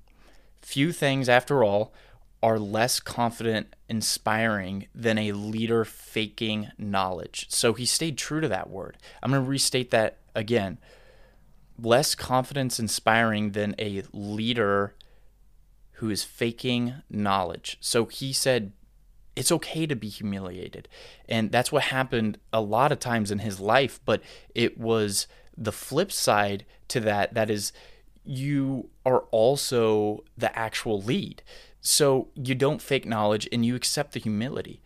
Few 0.62 0.92
things, 0.92 1.30
after 1.30 1.64
all, 1.64 1.94
are 2.42 2.60
less 2.60 3.00
confident, 3.00 3.76
inspiring 3.90 4.88
than 4.94 5.18
a 5.18 5.32
leader 5.32 5.84
faking 5.84 6.70
knowledge. 6.78 7.48
So 7.50 7.74
he 7.74 7.86
stayed 7.86 8.18
true 8.18 8.42
to 8.42 8.48
that 8.48 8.70
word. 8.70 8.98
I'm 9.24 9.32
going 9.32 9.44
to 9.44 9.50
restate 9.50 9.92
that 9.92 10.18
again. 10.36 10.78
Less 11.80 12.14
confidence 12.16 12.80
inspiring 12.80 13.52
than 13.52 13.76
a 13.80 14.04
leader 14.14 14.94
who 15.94 16.10
is 16.10 16.24
faking 16.24 16.96
knowledge. 17.10 17.78
So 17.80 18.06
he 18.06 18.32
said, 18.32 18.74
it's 19.36 19.52
okay 19.52 19.86
to 19.86 19.96
be 19.96 20.08
humiliated. 20.08 20.88
And 21.28 21.52
that's 21.52 21.72
what 21.72 21.84
happened 21.84 22.38
a 22.54 22.62
lot 22.62 22.92
of 22.92 23.00
times 23.00 23.32
in 23.32 23.40
his 23.40 23.60
life, 23.60 24.00
but 24.06 24.22
it 24.54 24.78
was 24.78 25.28
the 25.58 25.72
flip 25.72 26.12
side 26.12 26.66
to 26.90 27.00
that 27.02 27.34
that 27.34 27.50
is 27.50 27.74
you 28.26 28.90
are 29.06 29.20
also 29.32 30.24
the 30.38 30.58
actual 30.58 31.02
lead. 31.02 31.44
So 31.82 32.30
you 32.36 32.56
don't 32.56 32.82
fake 32.82 33.06
knowledge 33.06 33.48
and 33.52 33.66
you 33.66 33.76
accept 33.76 34.14
the 34.14 34.20
humility. 34.20 34.82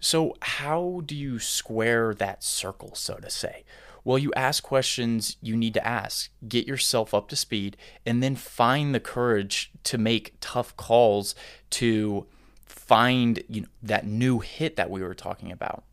So, 0.00 0.34
how 0.42 1.02
do 1.06 1.14
you 1.14 1.38
square 1.38 2.12
that 2.14 2.42
circle, 2.42 2.94
so 2.94 3.14
to 3.18 3.30
say? 3.30 3.64
Well, 4.04 4.18
you 4.18 4.32
ask 4.34 4.62
questions 4.62 5.36
you 5.40 5.56
need 5.56 5.74
to 5.74 5.86
ask, 5.86 6.28
get 6.48 6.66
yourself 6.66 7.14
up 7.14 7.28
to 7.28 7.36
speed, 7.36 7.76
and 8.04 8.20
then 8.20 8.34
find 8.34 8.92
the 8.92 9.00
courage 9.00 9.70
to 9.84 9.98
make 9.98 10.34
tough 10.40 10.76
calls 10.76 11.36
to 11.70 12.26
find 12.66 13.44
you 13.48 13.60
know, 13.62 13.68
that 13.80 14.04
new 14.04 14.40
hit 14.40 14.74
that 14.74 14.90
we 14.90 15.02
were 15.02 15.14
talking 15.14 15.52
about. 15.52 15.84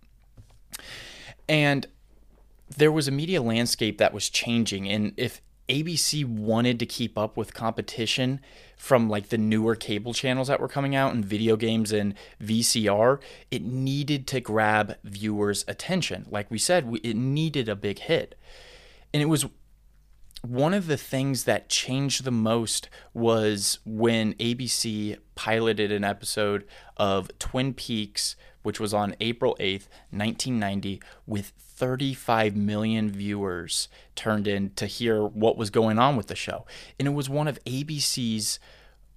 And 1.48 1.86
there 2.75 2.91
was 2.91 3.08
a 3.08 3.12
media 3.12 3.41
landscape 3.41 4.00
that 4.00 4.13
was 4.13 4.27
changing. 4.29 4.89
And 4.89 5.13
if 5.18 5.39
ABC 5.69 6.25
wanted 6.25 6.79
to 6.79 6.85
keep 6.85 7.17
up 7.17 7.38
with 7.38 7.53
competition 7.53 8.41
from 8.75 9.09
like 9.09 9.29
the 9.29 9.38
newer 9.38 9.75
cable 9.75 10.13
channels 10.13 10.47
that 10.47 10.59
were 10.59 10.67
coming 10.67 10.95
out 10.95 11.13
and 11.13 11.23
video 11.23 11.55
games 11.55 11.91
and 11.91 12.15
VCR, 12.41 13.19
it 13.51 13.61
needed 13.61 14.25
to 14.27 14.39
grab 14.39 14.97
viewers' 15.03 15.63
attention. 15.67 16.25
Like 16.29 16.49
we 16.49 16.57
said, 16.57 16.91
it 17.03 17.15
needed 17.15 17.69
a 17.69 17.75
big 17.75 17.99
hit. 17.99 18.35
And 19.13 19.21
it 19.21 19.27
was 19.27 19.45
one 20.41 20.73
of 20.73 20.88
the 20.88 20.97
things 20.97 21.43
that 21.43 21.69
changed 21.69 22.23
the 22.23 22.31
most 22.31 22.89
was 23.13 23.79
when 23.85 24.33
ABC 24.35 25.17
piloted 25.35 25.91
an 25.91 26.03
episode 26.03 26.65
of 26.97 27.29
Twin 27.39 27.73
Peaks, 27.73 28.35
which 28.63 28.79
was 28.79 28.93
on 28.93 29.15
April 29.19 29.55
8th, 29.59 29.88
1990, 30.11 31.01
with 31.27 31.51
35 31.79 32.57
million 32.57 33.09
viewers 33.09 33.88
turned 34.13 34.48
in 34.50 34.71
to 34.71 34.86
hear 34.86 35.25
what 35.25 35.55
was 35.55 35.69
going 35.69 35.98
on 35.98 36.17
with 36.17 36.27
the 36.27 36.36
show. 36.36 36.65
And 37.00 37.07
it 37.07 37.12
was 37.12 37.29
one 37.29 37.48
of 37.48 37.63
ABC's 37.63 38.59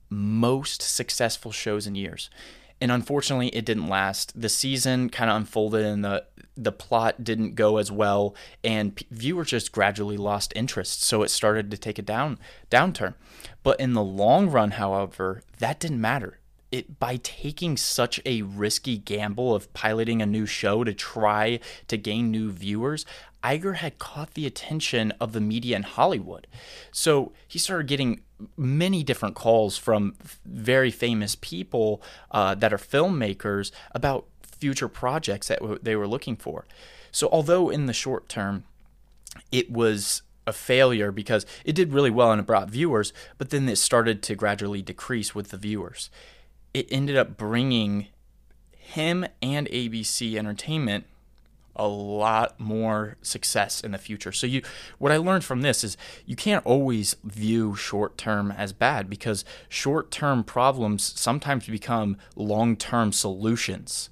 most 0.09 0.81
successful 0.81 1.51
shows 1.51 1.89
in 1.89 1.97
years. 1.97 2.31
And 2.81 2.93
unfortunately, 2.93 3.49
it 3.49 3.65
didn't 3.65 3.89
last. 3.89 4.41
The 4.41 4.49
season 4.49 5.11
kind 5.11 5.29
of 5.29 5.37
unfolded 5.37 5.85
and 5.85 6.05
the 6.05 6.25
the 6.57 6.73
plot 6.73 7.25
didn't 7.25 7.55
go 7.55 7.79
as 7.79 7.91
well 7.91 8.35
and 8.63 8.95
p- 8.95 9.07
viewers 9.11 9.49
just 9.49 9.73
gradually 9.73 10.19
lost 10.19 10.53
interest, 10.55 11.03
so 11.03 11.23
it 11.23 11.31
started 11.31 11.71
to 11.71 11.79
take 11.79 11.99
a 11.99 12.03
down 12.03 12.39
downturn. 12.71 13.15
But 13.63 13.81
in 13.81 13.95
the 13.95 14.03
long 14.03 14.51
run, 14.51 14.73
however, 14.73 15.43
that 15.59 15.81
didn't 15.81 16.01
matter 16.01 16.39
it 16.73 16.99
by 16.99 17.17
taking 17.23 17.77
such 17.77 18.21
a 18.25 18.43
risky 18.43 18.97
gamble 18.97 19.55
of 19.55 19.73
piloting 19.75 20.23
a 20.23 20.27
new 20.27 20.47
show 20.47 20.83
to 20.83 20.95
try 20.95 21.61
to 21.87 21.97
gain 21.97 22.31
new 22.31 22.51
viewers, 22.51 23.07
Iger 23.45 23.77
had 23.77 23.99
caught 23.99 24.35
the 24.35 24.47
attention 24.47 25.13
of 25.21 25.33
the 25.33 25.41
media 25.41 25.77
in 25.77 25.83
Hollywood. 25.83 26.47
So 26.91 27.33
he 27.47 27.59
started 27.59 27.87
getting 27.87 28.23
many 28.57 29.03
different 29.03 29.35
calls 29.35 29.77
from 29.77 30.15
very 30.45 30.91
famous 30.91 31.37
people 31.37 32.03
uh, 32.31 32.55
that 32.57 32.73
are 32.73 32.79
filmmakers 32.79 33.71
about 33.93 34.27
future 34.43 34.89
projects 34.89 35.49
that 35.49 35.61
w- 35.61 35.79
they 35.83 35.95
were 35.95 36.09
looking 36.09 36.37
for. 36.37 36.67
So 37.11 37.29
although 37.31 37.69
in 37.69 37.87
the 37.87 37.93
short 37.93 38.29
term 38.29 38.65
it 39.51 39.71
was 39.71 40.23
a 40.47 40.53
failure 40.53 41.13
because 41.13 41.47
it 41.65 41.75
did 41.75 41.93
really 41.93 42.11
well 42.11 42.33
and 42.33 42.41
it 42.41 42.47
brought 42.47 42.69
viewers, 42.69 43.13
but 43.39 43.51
then 43.51 43.69
it 43.69 43.77
started 43.77 44.23
to 44.25 44.35
gradually 44.35 44.83
decrease 44.83 45.35
with 45.35 45.51
the 45.51 45.57
viewers 45.57 46.11
it 46.75 46.87
ended 46.91 47.17
up 47.17 47.37
bringing 47.37 48.09
him 48.73 49.27
and 49.41 49.69
ABC 49.69 50.37
Entertainment 50.37 51.07
a 51.75 51.87
lot 51.87 52.61
more 52.61 53.17
success 53.23 53.81
in 53.81 53.93
the 53.93 53.99
future. 53.99 54.33
So 54.33 54.47
you 54.47 54.63
what 54.99 55.13
I 55.13 55.17
learned 55.17 55.45
from 55.45 55.63
this 55.63 55.83
is 55.83 55.97
you 56.27 56.37
can't 56.37 56.65
always 56.67 57.17
view 57.25 57.75
short 57.75 58.19
term 58.19 58.51
as 58.51 58.73
bad 58.73 59.09
because 59.09 59.45
short 59.69 60.11
term 60.11 60.45
problems 60.45 61.19
sometimes 61.19 61.67
become 61.67 62.17
long 62.37 62.77
term 62.77 63.13
solutions. 63.13 64.11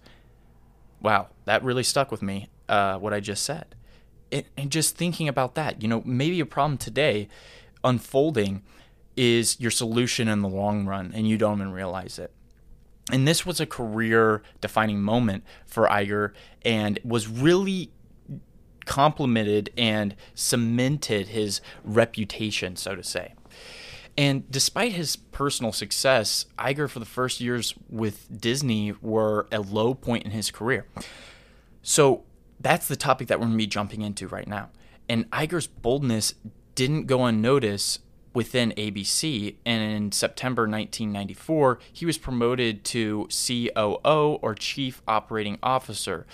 Wow, 1.02 1.28
that 1.44 1.62
really 1.62 1.82
stuck 1.82 2.10
with 2.10 2.22
me, 2.22 2.48
uh, 2.68 2.98
what 2.98 3.12
I 3.12 3.20
just 3.20 3.42
said. 3.42 3.74
And 4.32 4.70
just 4.70 4.96
thinking 4.96 5.26
about 5.26 5.56
that, 5.56 5.82
you 5.82 5.88
know, 5.88 6.02
maybe 6.04 6.38
a 6.38 6.46
problem 6.46 6.78
today 6.78 7.28
unfolding 7.82 8.62
is 9.16 9.58
your 9.58 9.72
solution 9.72 10.28
in 10.28 10.40
the 10.40 10.48
long 10.48 10.86
run 10.86 11.10
and 11.12 11.28
you 11.28 11.36
don't 11.36 11.58
even 11.58 11.72
realize 11.72 12.18
it. 12.18 12.32
And 13.12 13.26
this 13.26 13.44
was 13.44 13.60
a 13.60 13.66
career 13.66 14.42
defining 14.60 15.00
moment 15.00 15.44
for 15.66 15.86
Iger 15.86 16.32
and 16.62 16.98
was 17.04 17.28
really 17.28 17.90
complemented 18.86 19.70
and 19.76 20.16
cemented 20.34 21.28
his 21.28 21.60
reputation, 21.84 22.76
so 22.76 22.94
to 22.94 23.02
say. 23.02 23.34
And 24.18 24.50
despite 24.50 24.92
his 24.92 25.16
personal 25.16 25.72
success, 25.72 26.46
Iger 26.58 26.88
for 26.90 26.98
the 26.98 27.06
first 27.06 27.40
years 27.40 27.74
with 27.88 28.40
Disney 28.40 28.92
were 29.00 29.46
a 29.52 29.60
low 29.60 29.94
point 29.94 30.24
in 30.24 30.32
his 30.32 30.50
career. 30.50 30.86
So 31.82 32.24
that's 32.58 32.88
the 32.88 32.96
topic 32.96 33.28
that 33.28 33.38
we're 33.38 33.46
going 33.46 33.56
to 33.56 33.58
be 33.58 33.66
jumping 33.66 34.02
into 34.02 34.28
right 34.28 34.46
now. 34.46 34.70
And 35.08 35.30
Iger's 35.30 35.66
boldness 35.66 36.34
didn't 36.74 37.06
go 37.06 37.24
unnoticed 37.24 38.00
within 38.32 38.72
ABC. 38.72 39.56
And 39.64 39.82
in 39.92 40.12
September 40.12 40.62
1994, 40.62 41.78
he 41.92 42.06
was 42.06 42.18
promoted 42.18 42.84
to 42.84 43.28
COO 43.30 44.38
or 44.42 44.54
Chief 44.54 45.02
Operating 45.08 45.58
Officer. 45.62 46.26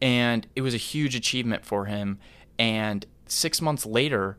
And 0.00 0.46
it 0.54 0.62
was 0.62 0.74
a 0.74 0.78
huge 0.78 1.14
achievement 1.14 1.64
for 1.64 1.86
him. 1.86 2.18
And 2.58 3.06
six 3.26 3.60
months 3.60 3.86
later, 3.86 4.36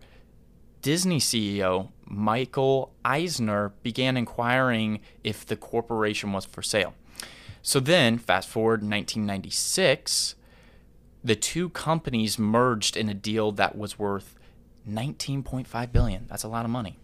Disney 0.82 1.20
CEO 1.20 1.90
Michael 2.08 2.94
Eisner 3.04 3.74
began 3.82 4.16
inquiring 4.16 5.00
if 5.24 5.46
the 5.46 5.56
corporation 5.56 6.32
was 6.32 6.46
for 6.46 6.62
sale. 6.62 6.94
So 7.62 7.80
then, 7.80 8.20
fast 8.20 8.48
forward 8.48 8.82
1996, 8.82 10.36
the 11.24 11.36
two 11.36 11.70
companies 11.70 12.38
merged 12.38 12.96
in 12.96 13.10
a 13.10 13.16
deal 13.16 13.52
that 13.54 13.76
was 13.76 13.98
worth 13.98 14.38
19.5 14.88 15.92
billion. 15.92 16.28
That's 16.28 16.44
a 16.44 16.48
lot 16.48 16.66
of 16.66 16.72
money. 16.72 17.00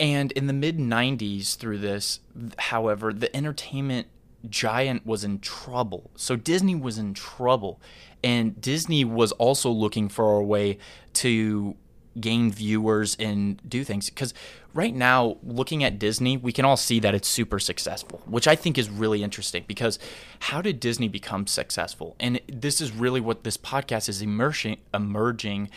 And 0.00 0.32
in 0.32 0.46
the 0.46 0.52
mid 0.52 0.78
90s 0.78 1.56
through 1.56 1.78
this, 1.78 2.20
however, 2.58 3.12
the 3.12 3.34
entertainment 3.36 4.06
giant 4.48 5.04
was 5.04 5.24
in 5.24 5.40
trouble. 5.40 6.10
So 6.16 6.36
Disney 6.36 6.74
was 6.74 6.98
in 6.98 7.14
trouble. 7.14 7.80
And 8.22 8.60
Disney 8.60 9.04
was 9.04 9.32
also 9.32 9.70
looking 9.70 10.08
for 10.08 10.38
a 10.38 10.44
way 10.44 10.78
to 11.14 11.76
gain 12.20 12.50
viewers 12.50 13.16
and 13.18 13.60
do 13.68 13.84
things. 13.84 14.10
Because 14.10 14.34
right 14.74 14.94
now, 14.94 15.36
looking 15.42 15.84
at 15.84 15.98
Disney, 15.98 16.36
we 16.36 16.52
can 16.52 16.64
all 16.64 16.76
see 16.76 17.00
that 17.00 17.14
it's 17.14 17.28
super 17.28 17.58
successful, 17.58 18.22
which 18.26 18.48
I 18.48 18.56
think 18.56 18.76
is 18.78 18.90
really 18.90 19.22
interesting. 19.22 19.64
Because 19.66 19.98
how 20.40 20.60
did 20.60 20.80
Disney 20.80 21.08
become 21.08 21.46
successful? 21.46 22.16
And 22.18 22.40
this 22.48 22.80
is 22.80 22.92
really 22.92 23.20
what 23.20 23.44
this 23.44 23.56
podcast 23.56 24.08
is 24.08 24.22
emerging, 24.22 24.78
emerging 24.92 25.70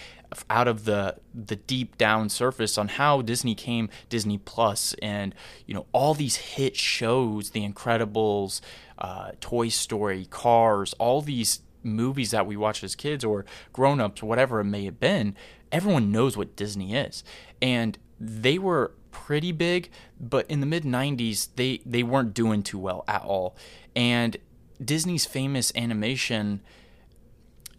out 0.50 0.68
of 0.68 0.86
the 0.86 1.18
the 1.34 1.56
deep 1.56 1.98
down 1.98 2.30
surface 2.30 2.78
on 2.78 2.88
how 2.88 3.22
Disney 3.22 3.56
came 3.56 3.90
Disney 4.10 4.38
Plus 4.38 4.96
and 5.02 5.36
you 5.66 5.74
know 5.74 5.86
all 5.92 6.14
these 6.14 6.36
hit 6.36 6.76
shows, 6.76 7.52
The 7.52 7.68
Incredibles, 7.68 8.62
uh, 8.98 9.32
Toy 9.40 9.70
Story, 9.70 10.26
Cars, 10.26 10.94
all 11.00 11.22
these 11.22 11.62
movies 11.84 12.32
that 12.32 12.46
we 12.46 12.56
watched 12.56 12.84
as 12.84 12.96
kids 12.96 13.24
or 13.24 13.46
grown 13.74 14.00
ups, 14.00 14.22
whatever 14.24 14.60
it 14.60 14.66
may 14.66 14.86
have 14.86 15.00
been. 15.00 15.36
Everyone 15.72 16.12
knows 16.12 16.38
what 16.38 16.56
Disney 16.56 16.96
is, 16.96 17.24
and 17.62 17.98
they 18.20 18.58
were 18.58 18.92
pretty 19.12 19.52
big, 19.52 19.90
but 20.20 20.50
in 20.50 20.60
the 20.60 20.66
mid 20.66 20.84
'90s 20.84 21.50
they 21.56 21.82
they 21.86 22.04
weren't 22.04 22.34
doing 22.34 22.64
too 22.64 22.80
well 22.80 23.04
at 23.08 23.24
all, 23.24 23.56
and 23.96 24.38
Disney's 24.84 25.26
famous 25.26 25.72
animation 25.76 26.62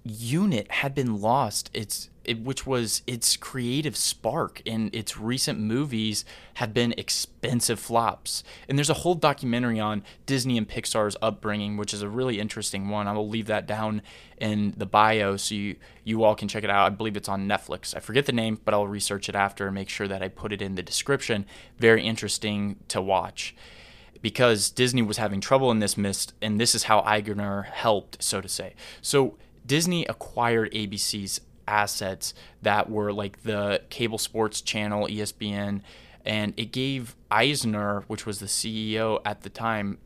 unit 0.05 0.71
had 0.71 0.95
been 0.95 1.21
lost. 1.21 1.71
It's 1.73 2.11
it, 2.25 2.41
which 2.41 2.67
was 2.67 3.03
its 3.07 3.37
creative 3.37 3.97
spark 3.97 4.63
and 4.67 4.95
its 4.95 5.19
recent 5.19 5.59
movies 5.59 6.25
have 6.55 6.73
been 6.73 6.95
expensive 6.97 7.81
flops. 7.81 8.45
And 8.69 8.79
there's 8.79 8.91
a 8.91 8.95
whole 8.95 9.15
documentary 9.15 9.81
on 9.81 10.03
Disney 10.27 10.59
and 10.59 10.69
Pixar's 10.69 11.17
upbringing, 11.23 11.77
which 11.77 11.93
is 11.93 12.03
a 12.03 12.09
really 12.09 12.41
interesting 12.41 12.89
one. 12.89 13.09
I 13.09 13.13
will 13.13 13.29
leave 13.29 13.47
that 13.47 13.67
down 13.67 14.03
in 14.39 14.75
the 14.77 14.87
bio 14.87 15.37
so 15.37 15.55
you, 15.55 15.77
you 16.05 16.25
all 16.25 16.35
can 16.35 16.49
check 16.49 16.65
it 16.65 16.71
out. 16.71 16.87
I 16.87 16.91
believe 16.91 17.17
it's 17.17 17.29
on 17.29 17.49
Netflix. 17.49 17.97
I 17.97 18.01
forget 18.01 18.27
the 18.27 18.33
name, 18.33 18.61
but 18.65 18.75
I'll 18.75 18.87
research 18.87 19.29
it 19.29 19.35
after 19.35 19.67
and 19.67 19.75
make 19.75 19.89
sure 19.89 20.09
that 20.09 20.23
I 20.23 20.29
put 20.29 20.53
it 20.53 20.63
in 20.63 20.75
the 20.75 20.83
description. 20.83 21.47
Very 21.79 22.05
interesting 22.05 22.77
to 22.89 23.01
watch 23.01 23.55
because 24.23 24.71
Disney 24.71 25.03
was 25.03 25.17
having 25.19 25.41
trouble 25.41 25.71
in 25.71 25.81
this 25.81 25.97
mist, 25.97 26.33
and 26.41 26.61
this 26.61 26.75
is 26.75 26.85
how 26.85 27.03
Eigner 27.03 27.65
helped, 27.65 28.23
so 28.23 28.41
to 28.41 28.49
say. 28.49 28.75
So 29.03 29.37
Disney 29.67 30.05
acquired 30.07 30.73
ABC's 30.73 31.41
assets 31.67 32.35
that 32.63 32.91
were 32.91 33.13
like 33.13 33.43
the 33.43 33.83
cable 33.91 34.19
sports 34.19 34.61
channel, 34.61 35.07
ESPN, 35.07 35.83
and 36.25 36.55
it 36.57 36.73
gave 36.73 37.17
Eisner, 37.31 38.05
which 38.07 38.27
was 38.27 38.39
the 38.39 38.47
CEO 38.47 39.21
at 39.25 39.43
the 39.43 39.51
time, 39.51 39.99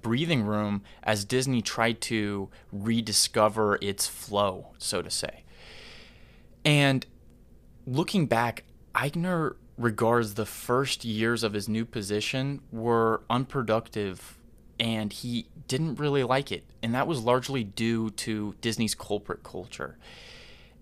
breathing 0.00 0.42
room 0.44 0.82
as 1.02 1.24
Disney 1.24 1.62
tried 1.62 2.00
to 2.02 2.48
rediscover 2.72 3.78
its 3.80 4.06
flow, 4.06 4.68
so 4.78 5.02
to 5.02 5.10
say. 5.10 5.44
And 6.64 7.06
looking 7.86 8.26
back, 8.26 8.64
Eisner 8.94 9.56
regards 9.78 10.34
the 10.34 10.46
first 10.46 11.04
years 11.04 11.42
of 11.42 11.52
his 11.52 11.68
new 11.68 11.84
position 11.84 12.60
were 12.70 13.22
unproductive 13.30 14.38
and 14.78 15.12
he 15.12 15.46
didn't 15.68 15.96
really 15.96 16.22
like 16.24 16.50
it. 16.50 16.64
And 16.82 16.94
that 16.94 17.06
was 17.06 17.20
largely 17.20 17.64
due 17.64 18.10
to 18.10 18.54
Disney's 18.60 18.94
corporate 18.94 19.42
culture. 19.42 19.98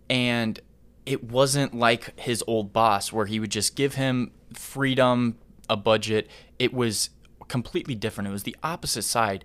And 0.08 0.58
it 1.06 1.24
wasn't 1.24 1.74
like 1.74 2.18
his 2.18 2.42
old 2.46 2.72
boss 2.72 3.12
where 3.12 3.26
he 3.26 3.40
would 3.40 3.50
just 3.50 3.76
give 3.76 3.94
him 3.94 4.32
freedom, 4.54 5.36
a 5.68 5.76
budget. 5.76 6.28
It 6.58 6.72
was 6.72 7.10
completely 7.48 7.94
different. 7.94 8.28
It 8.28 8.32
was 8.32 8.44
the 8.44 8.56
opposite 8.62 9.02
side. 9.02 9.44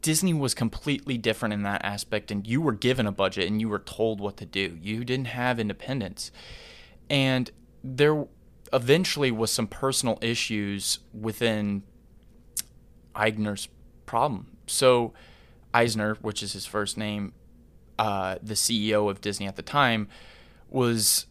Disney 0.00 0.32
was 0.32 0.54
completely 0.54 1.18
different 1.18 1.52
in 1.52 1.62
that 1.64 1.84
aspect, 1.84 2.30
and 2.30 2.46
you 2.46 2.60
were 2.60 2.72
given 2.72 3.06
a 3.06 3.12
budget 3.12 3.48
and 3.48 3.60
you 3.60 3.68
were 3.68 3.80
told 3.80 4.20
what 4.20 4.36
to 4.36 4.46
do. 4.46 4.78
You 4.80 5.04
didn't 5.04 5.26
have 5.26 5.58
independence. 5.58 6.30
And 7.10 7.50
there 7.82 8.26
eventually 8.72 9.30
was 9.30 9.50
some 9.50 9.66
personal 9.66 10.18
issues 10.20 11.00
within 11.12 11.82
Eisner's 13.18 13.68
problem. 14.06 14.56
So 14.66 15.12
Eisner, 15.74 16.14
which 16.22 16.42
is 16.42 16.52
his 16.52 16.64
first 16.64 16.96
name, 16.96 17.34
uh, 17.98 18.36
the 18.42 18.54
CEO 18.54 19.10
of 19.10 19.20
Disney 19.20 19.46
at 19.46 19.56
the 19.56 19.62
time, 19.62 20.08
was 20.70 21.26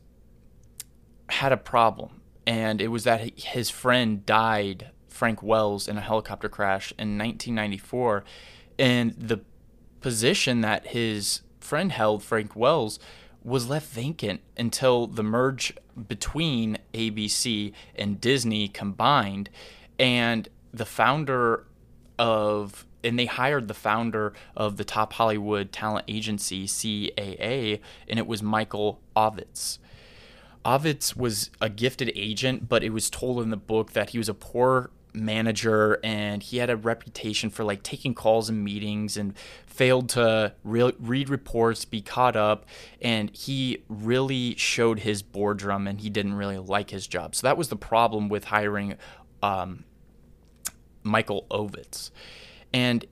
had 1.30 1.52
a 1.52 1.58
problem, 1.58 2.21
and 2.45 2.82
it 2.82 2.88
was 2.88 3.04
that 3.06 3.39
his 3.39 3.69
friend 3.69 4.26
died, 4.26 4.91
Frank 5.10 5.41
Wells, 5.41 5.88
in 5.88 5.97
a 5.97 6.02
helicopter 6.02 6.50
crash 6.50 6.91
in 6.91 7.17
1994, 7.17 8.23
and 8.80 9.12
the 9.13 9.41
position 10.02 10.62
that 10.62 10.88
his 10.88 11.41
friend 11.60 11.91
held, 11.91 12.23
Frank 12.23 12.56
Wells, 12.56 13.00
was 13.43 13.69
left 13.69 13.89
vacant 13.89 14.41
until 14.58 15.08
the 15.08 15.23
merge 15.23 15.73
between 16.08 16.78
ABC 16.93 17.73
and 17.95 18.21
Disney 18.21 18.67
combined, 18.67 19.50
and 20.00 20.50
the 20.73 20.86
founder 20.86 21.66
of 22.19 22.86
and 23.03 23.17
they 23.17 23.25
hired 23.25 23.67
the 23.67 23.73
founder 23.73 24.34
of 24.56 24.77
the 24.77 24.84
top 24.84 25.13
Hollywood 25.13 25.71
talent 25.71 26.06
agency 26.08 26.65
CAA 26.65 27.80
and 28.08 28.19
it 28.19 28.27
was 28.27 28.41
Michael 28.41 28.99
Ovitz. 29.15 29.77
Ovitz 30.65 31.15
was 31.15 31.49
a 31.62 31.69
gifted 31.69 32.12
agent, 32.15 32.67
but 32.67 32.84
it 32.84 32.89
was 32.89 33.10
told 33.10 33.41
in 33.41 33.49
the 33.51 33.58
book 33.58 33.93
that 33.93 34.10
he 34.10 34.17
was 34.17 34.27
a 34.27 34.34
poor 34.34 34.89
manager 35.13 35.99
and 36.03 36.43
he 36.43 36.58
had 36.58 36.69
a 36.69 36.75
reputation 36.75 37.49
for 37.49 37.63
like 37.63 37.84
taking 37.84 38.13
calls 38.13 38.49
and 38.49 38.63
meetings 38.63 39.17
and 39.17 39.34
failed 39.65 40.10
to 40.10 40.53
re- 40.63 40.93
read 40.99 41.30
reports, 41.30 41.86
be 41.86 42.01
caught 42.01 42.36
up, 42.36 42.65
and 43.01 43.36
he 43.36 43.84
really 43.89 44.56
showed 44.56 44.99
his 44.99 45.21
boredom 45.21 45.88
and 45.88 46.01
he 46.01 46.10
didn't 46.10 46.34
really 46.34 46.58
like 46.58 46.89
his 46.89 47.08
job. 47.08 47.36
So 47.36 47.47
that 47.47 47.58
was 47.58 47.69
the 47.69 47.75
problem 47.75 48.30
with 48.30 48.45
hiring 48.45 48.95
um, 49.41 49.84
Michael 51.08 51.46
Ovitz. 51.50 52.12
And 52.74 53.06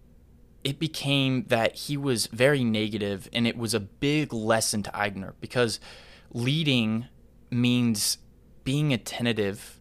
it 0.64 0.80
became 0.80 1.46
that 1.48 1.76
he 1.76 1.96
was 1.96 2.28
very 2.28 2.64
negative, 2.64 3.30
and 3.32 3.48
it 3.48 3.58
was 3.58 3.74
a 3.74 3.80
big 3.80 4.34
lesson 4.34 4.84
to 4.84 4.90
Eigner 4.92 5.34
because 5.40 5.80
leading 6.32 7.06
means 7.52 8.18
being 8.64 8.92
attentive 8.92 9.80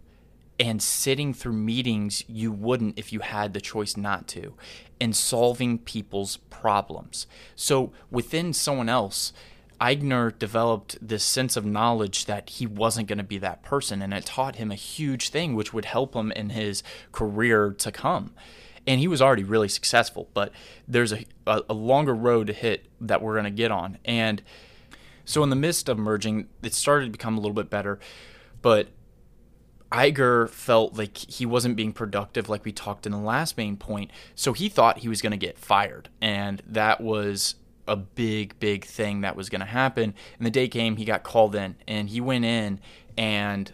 and 0.61 0.83
sitting 0.83 1.33
through 1.35 1.55
meetings 1.55 2.23
you 2.29 2.53
wouldn't 2.53 2.99
if 2.99 3.13
you 3.13 3.21
had 3.21 3.53
the 3.53 3.61
choice 3.61 3.97
not 3.97 4.29
to, 4.29 4.55
and 5.01 5.17
solving 5.17 5.79
people's 5.79 6.37
problems. 6.51 7.27
So 7.57 7.93
within 8.11 8.53
someone 8.53 8.89
else, 8.89 9.33
Eisner 9.85 10.31
developed 10.31 10.97
this 11.07 11.23
sense 11.23 11.59
of 11.59 11.67
knowledge 11.67 12.25
that 12.25 12.49
he 12.49 12.67
wasn't 12.67 13.07
going 13.07 13.19
to 13.19 13.25
be 13.25 13.37
that 13.37 13.63
person, 13.63 14.01
and 14.01 14.15
it 14.15 14.25
taught 14.25 14.57
him 14.57 14.71
a 14.71 14.77
huge 14.77 15.29
thing 15.29 15.55
which 15.55 15.75
would 15.75 15.85
help 15.85 16.15
him 16.15 16.33
in 16.33 16.51
his 16.51 16.83
career 17.13 17.75
to 17.79 17.93
come. 17.93 18.33
And 18.87 18.99
he 18.99 19.07
was 19.07 19.21
already 19.21 19.45
really 19.45 19.69
successful, 19.69 20.31
but 20.33 20.53
there's 20.89 21.13
a, 21.13 21.27
a, 21.47 21.63
a 21.69 21.75
longer 21.75 22.15
road 22.15 22.47
to 22.47 22.55
hit 22.55 22.87
that 22.99 23.21
we're 23.21 23.35
going 23.35 23.45
to 23.45 23.51
get 23.51 23.71
on. 23.71 23.99
And 24.07 24.41
so, 25.27 25.43
in 25.43 25.51
the 25.51 25.57
midst 25.57 25.91
of 25.91 25.99
merging, 25.99 26.49
it 26.63 26.73
started 26.73 27.05
to 27.07 27.13
become 27.13 27.37
a 27.37 27.41
little 27.41 27.55
bit 27.55 27.69
better, 27.69 27.99
but 28.63 28.89
Iger 29.93 30.49
felt 30.49 30.97
like 30.97 31.19
he 31.19 31.45
wasn't 31.45 31.77
being 31.77 31.93
productive, 31.93 32.49
like 32.49 32.65
we 32.65 32.73
talked 32.73 33.05
in 33.05 33.13
the 33.13 33.19
last 33.19 33.59
main 33.59 33.77
point. 33.77 34.11
So 34.35 34.55
he 34.55 34.71
thought 34.71 34.99
he 34.99 35.09
was 35.09 35.21
going 35.21 35.33
to 35.33 35.37
get 35.37 35.59
fired, 35.59 36.09
and 36.23 36.63
that 36.67 37.03
was 37.03 37.57
a 37.87 37.97
big, 37.97 38.59
big 38.61 38.85
thing 38.85 39.21
that 39.23 39.37
was 39.37 39.49
going 39.49 39.61
to 39.61 39.67
happen. 39.67 40.15
And 40.39 40.47
the 40.47 40.51
day 40.51 40.69
came, 40.69 40.97
he 40.97 41.05
got 41.05 41.23
called 41.23 41.55
in, 41.55 41.77
and 41.87 42.09
he 42.09 42.21
went 42.21 42.45
in, 42.45 42.81
and 43.17 43.73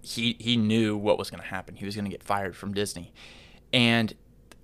he 0.00 0.36
he 0.38 0.56
knew 0.56 0.96
what 0.96 1.18
was 1.18 1.30
going 1.30 1.42
to 1.42 1.48
happen. 1.48 1.76
He 1.76 1.84
was 1.84 1.94
going 1.94 2.04
to 2.04 2.10
get 2.10 2.22
fired 2.22 2.56
from 2.56 2.74
Disney, 2.74 3.12
and 3.72 4.14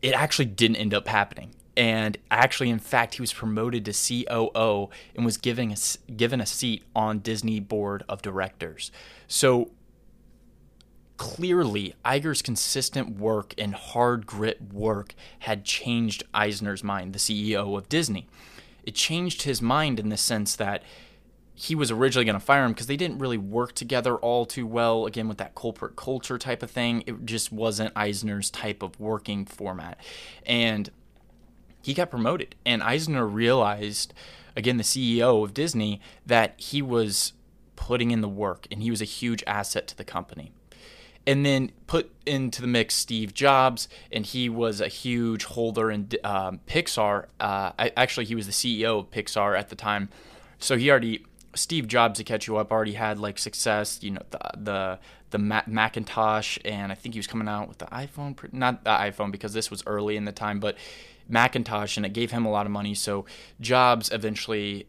it 0.03 0.15
actually 0.15 0.47
didn't 0.47 0.77
end 0.77 0.95
up 0.95 1.09
happening. 1.09 1.55
And 1.77 2.19
actually, 2.29 2.71
in 2.71 2.81
fact, 2.81 3.15
he 3.15 3.23
was 3.23 3.33
promoted 3.33 3.85
to 3.85 3.93
COO 3.93 4.91
and 5.15 5.25
was 5.25 5.37
given 5.37 5.71
a, 5.73 6.13
given 6.13 6.41
a 6.41 6.47
seat 6.47 6.83
on 6.95 7.21
Disney 7.21 7.61
board 7.61 8.03
of 8.09 8.21
directors. 8.21 8.91
So 9.29 9.71
clearly 11.19 11.95
Iger's 12.05 12.41
consistent 12.41 13.19
work 13.19 13.55
and 13.59 13.75
hard 13.75 14.27
grit 14.27 14.73
work 14.73 15.15
had 15.41 15.65
changed 15.65 16.25
Eisner's 16.33 16.83
mind, 16.83 17.13
the 17.13 17.19
CEO 17.19 17.77
of 17.77 17.89
Disney. 17.89 18.27
It 18.85 18.95
changed 18.95 19.43
his 19.43 19.61
mind 19.61 20.01
in 20.01 20.09
the 20.09 20.17
sense 20.17 20.57
that 20.57 20.83
he 21.55 21.75
was 21.75 21.91
originally 21.91 22.25
going 22.25 22.39
to 22.39 22.45
fire 22.45 22.65
him 22.65 22.73
because 22.73 22.87
they 22.87 22.97
didn't 22.97 23.19
really 23.19 23.37
work 23.37 23.75
together 23.75 24.17
all 24.17 24.47
too 24.47 24.67
well. 24.67 25.05
Again, 25.05 25.29
with 25.29 25.39
that 25.39 25.55
corporate 25.55 25.97
culture 25.97 26.39
type 26.39 26.63
of 26.63 26.71
thing, 26.71 27.03
it 27.07 27.27
just 27.27 27.53
wasn't 27.53 27.93
Eisner's 27.97 28.49
type 28.49 28.83
of 28.83 28.99
working 28.99 29.45
format. 29.45 29.99
And 30.47 30.89
he 31.83 31.95
got 31.95 32.11
promoted, 32.11 32.55
and 32.65 32.83
Eisner 32.83 33.27
realized 33.27 34.15
again, 34.59 34.77
the 34.77 34.83
CEO 34.83 35.45
of 35.45 35.55
Disney, 35.55 36.01
that 36.27 36.55
he 36.59 36.83
was 36.83 37.33
putting 37.77 38.11
in 38.11 38.21
the 38.21 38.29
work 38.29 38.67
and 38.71 38.83
he 38.83 38.91
was 38.91 39.01
a 39.01 39.07
huge 39.07 39.45
asset 39.47 39.87
to 39.87 39.97
the 39.97 40.05
company. 40.05 40.53
And 41.27 41.45
then 41.45 41.73
put 41.87 42.11
into 42.25 42.63
the 42.63 42.67
mix 42.67 42.95
Steve 42.95 43.35
Jobs, 43.35 43.87
and 44.11 44.25
he 44.25 44.49
was 44.49 44.81
a 44.81 44.89
huge 44.89 45.45
holder 45.45 45.91
in 45.91 46.09
um, 46.25 46.61
Pixar. 46.67 47.27
Uh, 47.39 47.73
I, 47.79 47.93
actually, 47.99 48.25
he 48.25 48.35
was 48.35 48.47
the 48.47 48.53
CEO 48.53 49.01
of 49.01 49.11
Pixar 49.11 49.59
at 49.59 49.69
the 49.69 49.77
time. 49.77 50.09
So 50.59 50.77
he 50.77 50.91
already 50.91 51.25
Steve 51.55 51.89
Jobs 51.89 52.19
to 52.19 52.25
catch 52.25 52.47
you 52.47 52.57
up 52.57 52.71
already 52.71 52.95
had 52.95 53.19
like 53.19 53.39
success. 53.39 53.99
You 54.03 54.13
know 54.13 54.23
the 54.31 54.39
the 54.57 54.99
the 55.31 55.39
Macintosh, 55.67 56.59
and 56.65 56.91
I 56.91 56.95
think 56.95 57.15
he 57.15 57.19
was 57.19 57.27
coming 57.27 57.49
out 57.49 57.69
with 57.69 57.79
the 57.79 57.87
iPhone. 57.87 58.37
Not 58.53 58.85
the 58.85 58.91
iPhone 58.91 59.31
because 59.31 59.53
this 59.53 59.71
was 59.71 59.83
early 59.87 60.17
in 60.17 60.25
the 60.25 60.33
time, 60.33 60.61
but 60.61 60.77
Macintosh, 61.29 61.97
and 61.97 62.07
it 62.07 62.13
gave 62.13 62.31
him 62.31 62.47
a 62.47 62.51
lot 62.51 62.67
of 62.67 62.73
money. 62.73 62.95
So 62.95 63.27
Jobs 63.61 64.11
eventually 64.11 64.87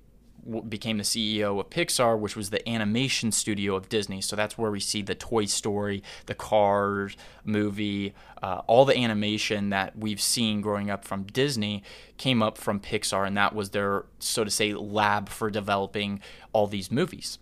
became 0.67 0.97
the 0.97 1.03
CEO 1.03 1.59
of 1.59 1.69
Pixar, 1.69 2.17
which 2.17 2.35
was 2.35 2.49
the 2.49 2.67
animation 2.67 3.31
studio 3.31 3.75
of 3.75 3.89
Disney. 3.89 4.21
So 4.21 4.35
that's 4.35 4.57
where 4.57 4.71
we 4.71 4.79
see 4.79 5.01
the 5.01 5.15
Toy 5.15 5.45
Story, 5.45 6.03
the 6.25 6.35
Cars 6.35 7.15
movie, 7.43 8.13
uh, 8.41 8.61
all 8.67 8.85
the 8.85 8.97
animation 8.97 9.69
that 9.69 9.97
we've 9.97 10.21
seen 10.21 10.61
growing 10.61 10.89
up 10.89 11.05
from 11.05 11.23
Disney 11.23 11.83
came 12.17 12.41
up 12.41 12.57
from 12.57 12.79
Pixar, 12.79 13.25
and 13.27 13.35
that 13.37 13.53
was 13.53 13.71
their, 13.71 14.05
so 14.19 14.43
to 14.43 14.51
say, 14.51 14.73
lab 14.73 15.29
for 15.29 15.49
developing 15.49 16.21
all 16.53 16.67
these 16.67 16.91
movies. 16.91 17.39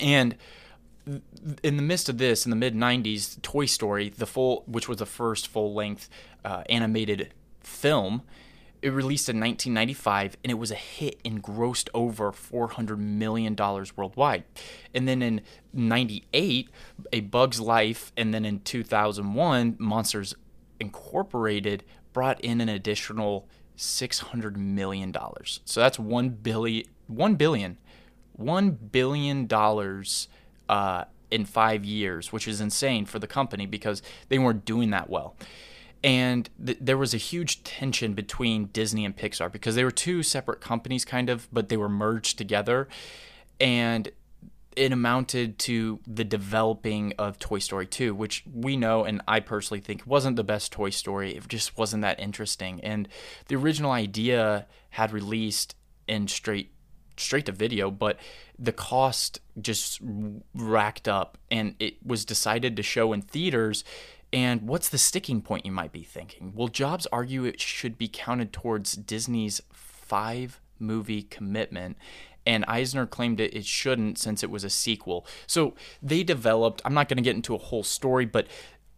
And 0.00 0.36
in 1.62 1.76
the 1.76 1.82
midst 1.82 2.08
of 2.08 2.18
this, 2.18 2.46
in 2.46 2.50
the 2.50 2.56
mid 2.56 2.74
90s, 2.74 3.40
Toy 3.42 3.66
Story, 3.66 4.10
the 4.10 4.26
full, 4.26 4.62
which 4.66 4.88
was 4.88 4.98
the 4.98 5.06
first 5.06 5.48
full 5.48 5.74
length 5.74 6.08
uh, 6.44 6.62
animated 6.68 7.32
film, 7.60 8.22
it 8.82 8.90
released 8.90 9.28
in 9.28 9.38
1995 9.38 10.36
and 10.42 10.50
it 10.50 10.54
was 10.54 10.72
a 10.72 10.76
hit 10.76 11.20
and 11.24 11.42
grossed 11.42 11.88
over 11.94 12.32
400 12.32 12.98
million 12.98 13.54
dollars 13.54 13.96
worldwide. 13.96 14.42
And 14.92 15.06
then 15.06 15.22
in 15.22 15.40
98, 15.72 16.68
A 17.12 17.20
Bug's 17.20 17.60
Life 17.60 18.12
and 18.16 18.34
then 18.34 18.44
in 18.44 18.60
2001, 18.60 19.76
Monsters 19.78 20.34
Incorporated 20.80 21.84
brought 22.12 22.40
in 22.40 22.60
an 22.60 22.68
additional 22.68 23.48
600 23.76 24.56
million 24.56 25.12
dollars. 25.12 25.60
So 25.64 25.80
that's 25.80 25.98
1 25.98 26.30
billion 26.30 26.84
1 27.06 27.34
billion 27.36 27.78
1 28.34 28.70
billion 28.90 29.46
dollars 29.46 30.28
uh, 30.68 31.04
in 31.30 31.44
5 31.44 31.84
years, 31.84 32.32
which 32.32 32.48
is 32.48 32.60
insane 32.60 33.06
for 33.06 33.20
the 33.20 33.26
company 33.28 33.64
because 33.64 34.02
they 34.28 34.38
weren't 34.38 34.64
doing 34.64 34.90
that 34.90 35.08
well 35.08 35.36
and 36.04 36.48
th- 36.64 36.78
there 36.80 36.98
was 36.98 37.14
a 37.14 37.18
huge 37.18 37.62
tension 37.62 38.14
between 38.14 38.66
Disney 38.66 39.04
and 39.04 39.16
Pixar 39.16 39.50
because 39.50 39.74
they 39.74 39.84
were 39.84 39.90
two 39.90 40.22
separate 40.22 40.60
companies, 40.60 41.04
kind 41.04 41.30
of, 41.30 41.48
but 41.52 41.68
they 41.68 41.76
were 41.76 41.88
merged 41.88 42.38
together, 42.38 42.88
and 43.60 44.10
it 44.74 44.90
amounted 44.90 45.58
to 45.58 46.00
the 46.06 46.24
developing 46.24 47.12
of 47.18 47.38
Toy 47.38 47.58
Story 47.58 47.86
2, 47.86 48.14
which 48.14 48.42
we 48.52 48.76
know 48.76 49.04
and 49.04 49.20
I 49.28 49.40
personally 49.40 49.80
think 49.80 50.02
wasn't 50.06 50.36
the 50.36 50.44
best 50.44 50.72
Toy 50.72 50.90
Story. 50.90 51.36
It 51.36 51.46
just 51.48 51.76
wasn't 51.76 52.02
that 52.02 52.18
interesting, 52.18 52.80
and 52.80 53.08
the 53.48 53.56
original 53.56 53.92
idea 53.92 54.66
had 54.90 55.12
released 55.12 55.76
in 56.08 56.26
straight 56.28 56.72
straight 57.16 57.46
to 57.46 57.52
video, 57.52 57.90
but 57.90 58.18
the 58.58 58.72
cost 58.72 59.40
just 59.60 60.00
racked 60.54 61.06
up, 61.06 61.38
and 61.50 61.76
it 61.78 62.04
was 62.04 62.24
decided 62.24 62.76
to 62.76 62.82
show 62.82 63.12
in 63.12 63.22
theaters 63.22 63.84
and 64.32 64.62
what's 64.62 64.88
the 64.88 64.98
sticking 64.98 65.42
point, 65.42 65.66
you 65.66 65.72
might 65.72 65.92
be 65.92 66.02
thinking? 66.02 66.52
Well, 66.54 66.68
Jobs 66.68 67.06
argue 67.12 67.44
it 67.44 67.60
should 67.60 67.98
be 67.98 68.08
counted 68.08 68.52
towards 68.52 68.94
Disney's 68.94 69.60
five 69.72 70.60
movie 70.78 71.22
commitment. 71.22 71.96
And 72.44 72.64
Eisner 72.66 73.06
claimed 73.06 73.40
it, 73.40 73.54
it 73.54 73.66
shouldn't 73.66 74.18
since 74.18 74.42
it 74.42 74.50
was 74.50 74.64
a 74.64 74.70
sequel. 74.70 75.26
So 75.46 75.74
they 76.02 76.22
developed, 76.22 76.82
I'm 76.84 76.94
not 76.94 77.08
going 77.08 77.18
to 77.18 77.22
get 77.22 77.36
into 77.36 77.54
a 77.54 77.58
whole 77.58 77.84
story, 77.84 78.24
but 78.24 78.48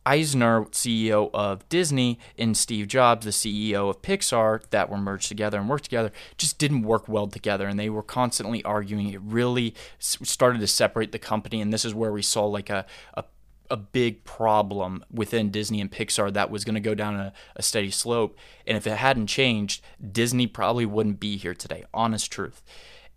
Eisner, 0.07 0.66
CEO 0.66 1.31
of 1.33 1.66
Disney, 1.68 2.18
and 2.38 2.57
Steve 2.57 2.88
Jobs, 2.88 3.25
the 3.25 3.33
CEO 3.33 3.88
of 3.88 4.03
Pixar, 4.03 4.62
that 4.70 4.90
were 4.90 4.99
merged 4.99 5.29
together 5.29 5.59
and 5.59 5.68
worked 5.68 5.85
together, 5.85 6.12
just 6.37 6.59
didn't 6.59 6.83
work 6.83 7.09
well 7.09 7.27
together. 7.27 7.66
And 7.66 7.79
they 7.79 7.88
were 7.88 8.03
constantly 8.03 8.62
arguing. 8.64 9.11
It 9.11 9.20
really 9.23 9.75
started 9.99 10.61
to 10.61 10.66
separate 10.66 11.12
the 11.12 11.18
company. 11.18 11.61
And 11.61 11.73
this 11.73 11.85
is 11.85 11.94
where 11.94 12.12
we 12.12 12.23
saw 12.23 12.44
like 12.47 12.68
a, 12.68 12.85
a 13.14 13.25
a 13.70 13.77
big 13.77 14.24
problem 14.24 15.05
within 15.11 15.50
Disney 15.50 15.81
and 15.81 15.90
Pixar 15.90 16.33
that 16.33 16.50
was 16.50 16.64
going 16.64 16.74
to 16.74 16.81
go 16.81 16.94
down 16.94 17.16
a, 17.16 17.33
a, 17.57 17.62
steady 17.62 17.90
slope. 17.90 18.37
And 18.66 18.77
if 18.77 18.87
it 18.87 18.96
hadn't 18.96 19.29
changed, 19.29 19.83
Disney 20.12 20.46
probably 20.46 20.87
wouldn't 20.87 21.18
be 21.18 21.37
here 21.37 21.55
today, 21.55 21.85
honest 21.94 22.31
truth. 22.31 22.62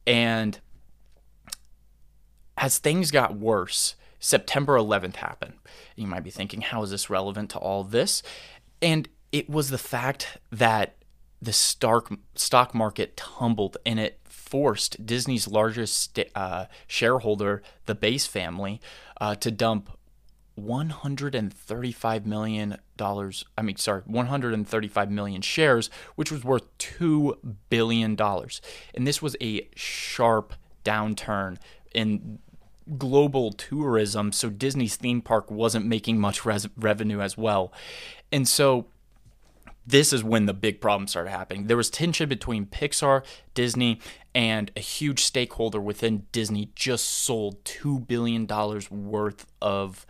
And 0.06 0.60
as 2.58 2.78
things 2.78 3.12
got 3.12 3.36
worse, 3.36 3.96
September 4.20 4.78
11th 4.78 5.18
happened. 5.18 5.56
You 5.96 6.08
might 6.08 6.24
be 6.24 6.32
thinking, 6.32 6.62
how 6.62 6.82
is 6.84 6.92
this 6.92 7.10
relevant 7.10 7.50
to 7.52 7.60
all 7.60 7.84
this? 7.84 8.24
And 8.82 9.10
it 9.32 9.50
was 9.50 9.70
the 9.70 9.78
fact 9.78 10.38
that 10.52 10.96
the 11.42 11.54
stock 11.54 12.12
stock 12.34 12.74
market 12.74 13.16
tumbled 13.16 13.78
and 13.86 14.00
it 14.00 14.20
forced 14.24 15.06
Disney's 15.06 15.48
largest 15.48 16.20
uh, 16.34 16.66
shareholder, 16.88 17.62
the 17.86 17.94
Bass 17.94 18.26
family, 18.26 18.82
uh, 19.20 19.36
to 19.36 19.52
dump 19.52 19.97
135 20.58 22.26
million 22.26 22.78
dollars 22.98 23.46
i 23.58 23.62
mean 23.62 23.76
sorry 23.76 24.02
135 24.06 25.12
million 25.12 25.42
shares 25.42 25.90
which 26.16 26.32
was 26.32 26.44
worth 26.44 26.66
2 26.80 27.38
billion 27.70 28.16
dollars 28.16 28.60
and 28.96 29.06
this 29.06 29.22
was 29.22 29.36
a 29.40 29.70
sharp 29.76 30.54
downturn 30.84 31.58
in 31.94 32.40
global 32.98 33.52
tourism 33.52 34.32
so 34.32 34.50
disney's 34.50 34.96
theme 34.96 35.22
park 35.22 35.52
wasn't 35.52 35.86
making 35.86 36.20
much 36.20 36.44
res- 36.44 36.68
revenue 36.76 37.22
as 37.22 37.38
well 37.38 37.72
and 38.32 38.48
so 38.48 38.88
this 39.88 40.12
is 40.12 40.22
when 40.24 40.48
the 40.48 40.54
big 40.54 40.82
problem 40.82 41.08
started 41.08 41.30
happening. 41.30 41.68
There 41.68 41.78
was 41.78 41.90
tension 41.90 42.28
between 42.28 42.66
Pixar, 42.66 43.24
Disney, 43.54 44.02
and 44.36 44.70
a 44.76 44.82
huge 44.82 45.24
stakeholder 45.24 45.80
within 45.80 46.28
Disney 46.34 46.72
just 46.76 47.06
sold 47.06 47.64
$2 47.64 48.06
billion 48.06 48.46
worth 48.92 49.46
of 49.62 50.06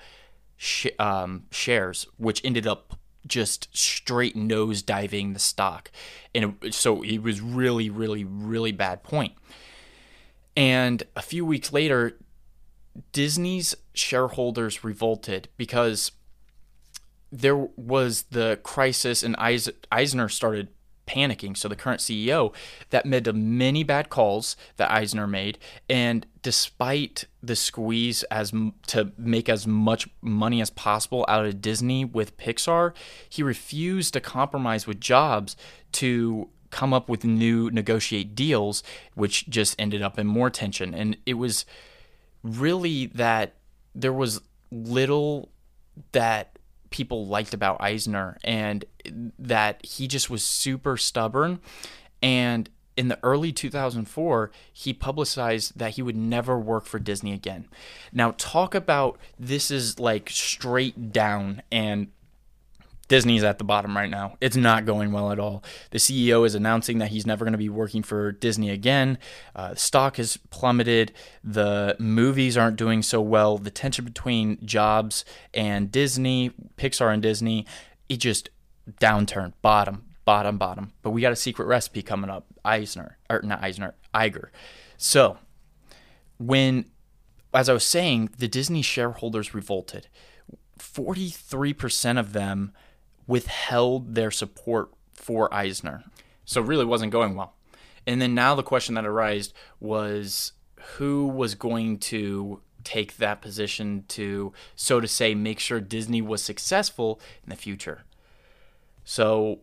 sh- 0.57 0.87
um, 0.99 1.43
shares, 1.51 2.07
which 2.17 2.43
ended 2.43 2.67
up 2.67 2.97
just 3.25 3.67
straight 3.75 4.35
nose 4.35 4.81
diving 4.81 5.33
the 5.33 5.39
stock. 5.39 5.91
And 6.33 6.55
it, 6.61 6.73
so 6.73 7.03
it 7.03 7.19
was 7.19 7.41
really, 7.41 7.89
really, 7.89 8.23
really 8.23 8.71
bad 8.71 9.03
point. 9.03 9.33
And 10.55 11.03
a 11.15 11.21
few 11.21 11.45
weeks 11.45 11.71
later, 11.71 12.17
Disney's 13.11 13.75
shareholders 13.93 14.83
revolted 14.83 15.49
because 15.57 16.11
there 17.31 17.57
was 17.57 18.23
the 18.31 18.59
crisis 18.63 19.21
and 19.21 19.35
Eisner 19.91 20.29
started 20.29 20.69
panicking. 21.07 21.57
So 21.57 21.67
the 21.67 21.75
current 21.75 22.01
CEO 22.01 22.53
that 22.91 23.05
made 23.05 23.33
many 23.33 23.83
bad 23.83 24.09
calls 24.09 24.55
that 24.75 24.91
Eisner 24.91 25.25
made, 25.25 25.57
and 25.89 26.25
despite 26.43 27.25
the 27.41 27.55
squeeze 27.55 28.23
as 28.23 28.53
to 28.87 29.11
make 29.17 29.49
as 29.49 29.65
much 29.65 30.07
money 30.21 30.61
as 30.61 30.69
possible 30.69 31.25
out 31.27 31.45
of 31.45 31.61
Disney 31.61 32.05
with 32.05 32.37
Pixar, 32.37 32.93
he 33.27 33.41
refused 33.41 34.13
to 34.13 34.21
compromise 34.21 34.85
with 34.85 35.01
Jobs 35.01 35.55
to 35.93 36.49
come 36.69 36.93
up 36.93 37.09
with 37.09 37.23
new 37.23 37.71
negotiate 37.71 38.35
deals, 38.35 38.83
which 39.15 39.49
just 39.49 39.75
ended 39.79 40.01
up 40.01 40.19
in 40.19 40.27
more 40.27 40.49
tension. 40.49 40.93
And 40.93 41.17
it 41.25 41.35
was 41.35 41.65
really 42.43 43.07
that 43.07 43.55
there 43.95 44.13
was 44.13 44.41
little 44.71 45.49
that 46.11 46.56
people 46.89 47.27
liked 47.27 47.53
about 47.53 47.81
Eisner 47.81 48.37
and 48.43 48.85
that 49.39 49.85
he 49.85 50.07
just 50.07 50.29
was 50.29 50.43
super 50.43 50.97
stubborn 50.97 51.59
and 52.21 52.69
in 52.95 53.09
the 53.09 53.19
early 53.21 53.51
2004 53.51 54.51
he 54.73 54.93
publicized 54.93 55.77
that 55.77 55.91
he 55.91 56.01
would 56.01 56.17
never 56.17 56.59
work 56.59 56.85
for 56.85 56.99
Disney 56.99 57.31
again. 57.31 57.67
Now 58.11 58.33
talk 58.37 58.73
about 58.73 59.19
this 59.39 59.69
is 59.69 59.99
like 59.99 60.29
straight 60.29 61.11
down 61.11 61.61
and 61.71 62.07
Disney's 63.07 63.43
at 63.43 63.57
the 63.57 63.63
bottom 63.63 63.95
right 63.95 64.09
now. 64.09 64.37
It's 64.41 64.55
not 64.55 64.85
going 64.85 65.11
well 65.11 65.31
at 65.31 65.39
all. 65.39 65.63
The 65.91 65.97
CEO 65.97 66.45
is 66.45 66.55
announcing 66.55 66.97
that 66.97 67.09
he's 67.09 67.25
never 67.25 67.45
going 67.45 67.53
to 67.53 67.57
be 67.57 67.69
working 67.69 68.03
for 68.03 68.31
Disney 68.31 68.69
again. 68.69 69.17
Uh, 69.55 69.75
stock 69.75 70.17
has 70.17 70.37
plummeted. 70.49 71.13
The 71.43 71.95
movies 71.99 72.57
aren't 72.57 72.77
doing 72.77 73.01
so 73.01 73.21
well. 73.21 73.57
The 73.57 73.71
tension 73.71 74.03
between 74.05 74.65
Jobs 74.65 75.23
and 75.53 75.91
Disney, 75.91 76.51
Pixar 76.77 77.13
and 77.13 77.21
Disney, 77.21 77.65
it 78.09 78.17
just 78.17 78.49
downturn, 78.99 79.53
bottom, 79.61 80.05
bottom, 80.25 80.57
bottom. 80.57 80.93
But 81.01 81.11
we 81.11 81.21
got 81.21 81.31
a 81.31 81.37
secret 81.37 81.65
recipe 81.65 82.01
coming 82.01 82.29
up. 82.29 82.45
Eisner, 82.65 83.17
or 83.29 83.41
not 83.41 83.63
Eisner, 83.63 83.95
Iger. 84.13 84.49
So 84.97 85.37
when, 86.37 86.85
as 87.53 87.69
I 87.69 87.73
was 87.73 87.85
saying, 87.85 88.31
the 88.37 88.47
Disney 88.47 88.81
shareholders 88.81 89.53
revolted. 89.53 90.09
43% 90.77 92.19
of 92.19 92.33
them 92.33 92.73
withheld 93.27 94.15
their 94.15 94.31
support 94.31 94.89
for 95.13 95.53
Eisner. 95.53 96.03
So 96.45 96.61
really 96.61 96.85
wasn't 96.85 97.11
going 97.11 97.35
well. 97.35 97.53
And 98.05 98.21
then 98.21 98.33
now 98.33 98.55
the 98.55 98.63
question 98.63 98.95
that 98.95 99.05
arose 99.05 99.53
was 99.79 100.53
who 100.95 101.27
was 101.27 101.55
going 101.55 101.99
to 101.99 102.61
take 102.85 103.17
that 103.17 103.41
position 103.41 104.05
to, 104.07 104.53
so 104.75 105.01
to 105.01 105.07
say, 105.07 105.35
make 105.35 105.59
sure 105.59 105.81
Disney 105.81 106.21
was 106.21 106.41
successful 106.41 107.19
in 107.43 107.49
the 107.49 107.57
future. 107.57 108.03
So 109.03 109.59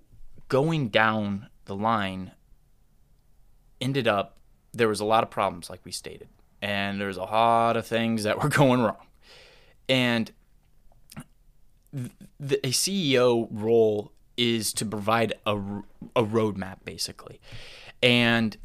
going 0.49 0.89
down 0.91 1.49
the 1.65 1.75
line 1.75 2.33
ended 3.81 4.07
up, 4.07 4.37
there 4.73 4.89
was 4.89 5.01
a 5.01 5.05
lot 5.07 5.23
of 5.23 5.31
problems, 5.31 5.71
like 5.71 5.81
we 5.85 5.93
stated, 5.93 6.29
and 6.61 7.01
there's 7.01 7.17
a 7.17 7.23
lot 7.23 7.79
of 7.79 7.87
things 7.87 8.25
that 8.25 8.43
were 8.43 8.49
going 8.51 8.83
wrong. 8.83 9.07
And 9.89 10.31
the, 12.41 12.59
a 12.67 12.71
CEO 12.71 13.49
role 13.51 14.13
is 14.37 14.73
to 14.75 14.85
provide 14.85 15.33
a, 15.47 15.57
a 16.17 16.25
roadmap, 16.25 16.79
basically. 16.85 17.41
And 18.03 18.57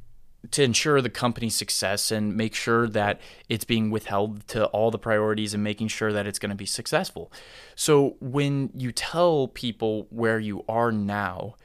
to 0.52 0.63
ensure 0.63 1.02
the 1.02 1.10
company's 1.10 1.56
success 1.56 2.12
and 2.12 2.36
make 2.36 2.56
sure 2.56 2.88
that 2.88 3.20
it's 3.50 3.65
being 3.65 3.92
withheld 3.92 4.48
to 4.48 4.65
all 4.68 4.89
the 4.89 4.98
priorities 4.98 5.54
and 5.54 5.63
making 5.63 5.89
sure 5.89 6.13
that 6.13 6.26
it's 6.26 6.39
going 6.39 6.50
to 6.50 6.56
be 6.56 6.65
successful. 6.65 7.32
So 7.76 8.15
when 8.22 8.70
you 8.74 8.92
tell 8.92 9.50
people 9.50 10.08
where 10.10 10.39
you 10.39 10.63
are 10.70 10.92
now, 10.92 11.56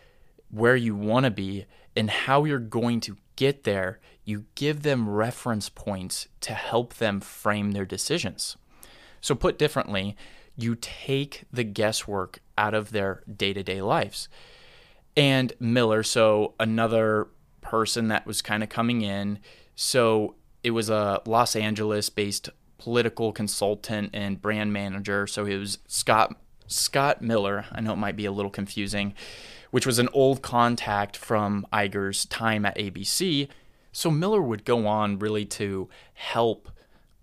where 0.50 0.77
you 0.77 0.94
want 0.94 1.24
to 1.24 1.31
be, 1.31 1.66
and 1.96 2.11
how 2.11 2.44
you're 2.44 2.59
going 2.59 3.00
to 3.00 3.16
get 3.37 3.64
there, 3.64 4.00
you 4.24 4.46
give 4.55 4.83
them 4.83 5.09
reference 5.09 5.68
points 5.68 6.29
to 6.40 6.55
help 6.55 6.94
them 6.94 7.20
frame 7.20 7.72
their 7.72 7.85
decisions. 7.85 8.57
So, 9.20 9.35
put 9.35 9.59
differently, 9.59 10.16
you 10.56 10.76
take 10.76 11.44
the 11.52 11.64
guesswork 11.64 12.40
out 12.56 12.74
of 12.74 12.92
their 12.92 13.22
day 13.32 13.52
to 13.52 13.62
day 13.62 13.82
lives. 13.82 14.28
And 15.16 15.52
Miller, 15.60 16.02
so 16.02 16.54
another 16.58 17.28
person 17.60 18.08
that 18.08 18.26
was 18.26 18.42
kind 18.42 18.62
of 18.62 18.68
coming 18.68 19.02
in. 19.02 19.38
So 19.74 20.34
it 20.62 20.70
was 20.70 20.90
a 20.90 21.20
Los 21.26 21.56
Angeles 21.56 22.08
based 22.10 22.50
political 22.78 23.32
consultant 23.32 24.10
and 24.12 24.40
brand 24.40 24.72
manager. 24.72 25.26
So 25.26 25.46
it 25.46 25.56
was 25.56 25.78
Scott 25.86 26.36
Scott 26.66 27.20
Miller. 27.22 27.66
I 27.72 27.80
know 27.80 27.92
it 27.92 27.96
might 27.96 28.16
be 28.16 28.24
a 28.24 28.32
little 28.32 28.50
confusing, 28.50 29.14
which 29.70 29.86
was 29.86 29.98
an 29.98 30.08
old 30.12 30.42
contact 30.42 31.16
from 31.16 31.66
Iger's 31.72 32.24
time 32.26 32.64
at 32.64 32.76
ABC. 32.76 33.48
So 33.92 34.10
Miller 34.10 34.40
would 34.40 34.64
go 34.64 34.86
on 34.86 35.18
really 35.18 35.44
to 35.46 35.88
help 36.14 36.70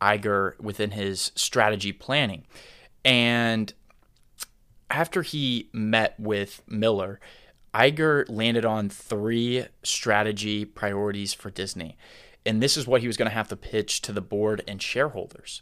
Iger 0.02 0.60
within 0.60 0.91
his 0.91 1.32
strategy 1.36 1.91
planning. 1.91 2.46
And 3.04 3.74
after 4.90 5.22
he 5.22 5.70
met 5.74 6.20
with 6.20 6.62
Miller, 6.68 7.20
Iger 7.74 8.26
landed 8.28 8.66
on 8.66 8.90
three 8.90 9.66
strategy 9.84 10.66
priorities 10.66 11.34
for 11.34 11.50
Disney. 11.50 11.98
And 12.46 12.62
this 12.62 12.76
is 12.76 12.88
what 12.88 13.02
he 13.02 13.08
was 13.08 13.18
going 13.18 13.30
to 13.30 13.36
have 13.36 13.48
to 13.50 13.56
pitch 13.56 14.02
to 14.02 14.12
the 14.12 14.22
board 14.22 14.64
and 14.68 14.82
shareholders. 14.82 15.62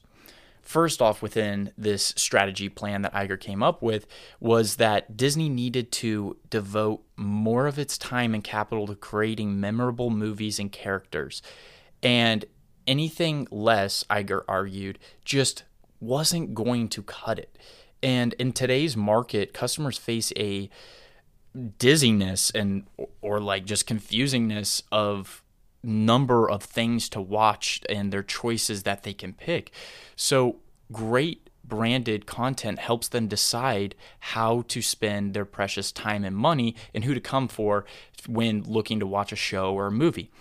First 0.61 1.01
off, 1.01 1.21
within 1.21 1.71
this 1.77 2.13
strategy 2.15 2.69
plan 2.69 3.01
that 3.01 3.13
Iger 3.13 3.39
came 3.39 3.63
up 3.63 3.81
with, 3.81 4.05
was 4.39 4.75
that 4.75 5.17
Disney 5.17 5.49
needed 5.49 5.91
to 5.93 6.37
devote 6.49 7.03
more 7.15 7.65
of 7.67 7.79
its 7.79 7.97
time 7.97 8.33
and 8.33 8.43
capital 8.43 8.85
to 8.87 8.95
creating 8.95 9.59
memorable 9.59 10.09
movies 10.09 10.59
and 10.59 10.71
characters. 10.71 11.41
And 12.03 12.45
anything 12.85 13.47
less, 13.51 14.03
Iger 14.09 14.43
argued, 14.47 14.99
just 15.25 15.63
wasn't 15.99 16.53
going 16.53 16.87
to 16.89 17.03
cut 17.03 17.39
it. 17.39 17.57
And 18.01 18.33
in 18.33 18.53
today's 18.53 18.95
market, 18.95 19.53
customers 19.53 19.97
face 19.97 20.31
a 20.37 20.69
dizziness 21.77 22.51
and 22.51 22.85
or 23.21 23.39
like 23.39 23.65
just 23.65 23.87
confusingness 23.87 24.83
of 24.91 25.43
number 25.83 26.49
of 26.49 26.63
things 26.63 27.09
to 27.09 27.21
watch 27.21 27.81
and 27.89 28.11
their 28.11 28.23
choices 28.23 28.83
that 28.83 29.03
they 29.03 29.13
can 29.13 29.33
pick. 29.33 29.71
So 30.15 30.57
great 30.91 31.49
branded 31.63 32.25
content 32.25 32.79
helps 32.79 33.07
them 33.07 33.27
decide 33.27 33.95
how 34.19 34.63
to 34.67 34.81
spend 34.81 35.33
their 35.33 35.45
precious 35.45 35.91
time 35.91 36.23
and 36.25 36.35
money 36.35 36.75
and 36.93 37.03
who 37.03 37.13
to 37.13 37.21
come 37.21 37.47
for 37.47 37.85
when 38.27 38.63
looking 38.63 38.99
to 38.99 39.07
watch 39.07 39.31
a 39.31 39.37
show 39.37 39.73
or 39.73 39.87
a 39.87 39.91
movie. 39.91 40.31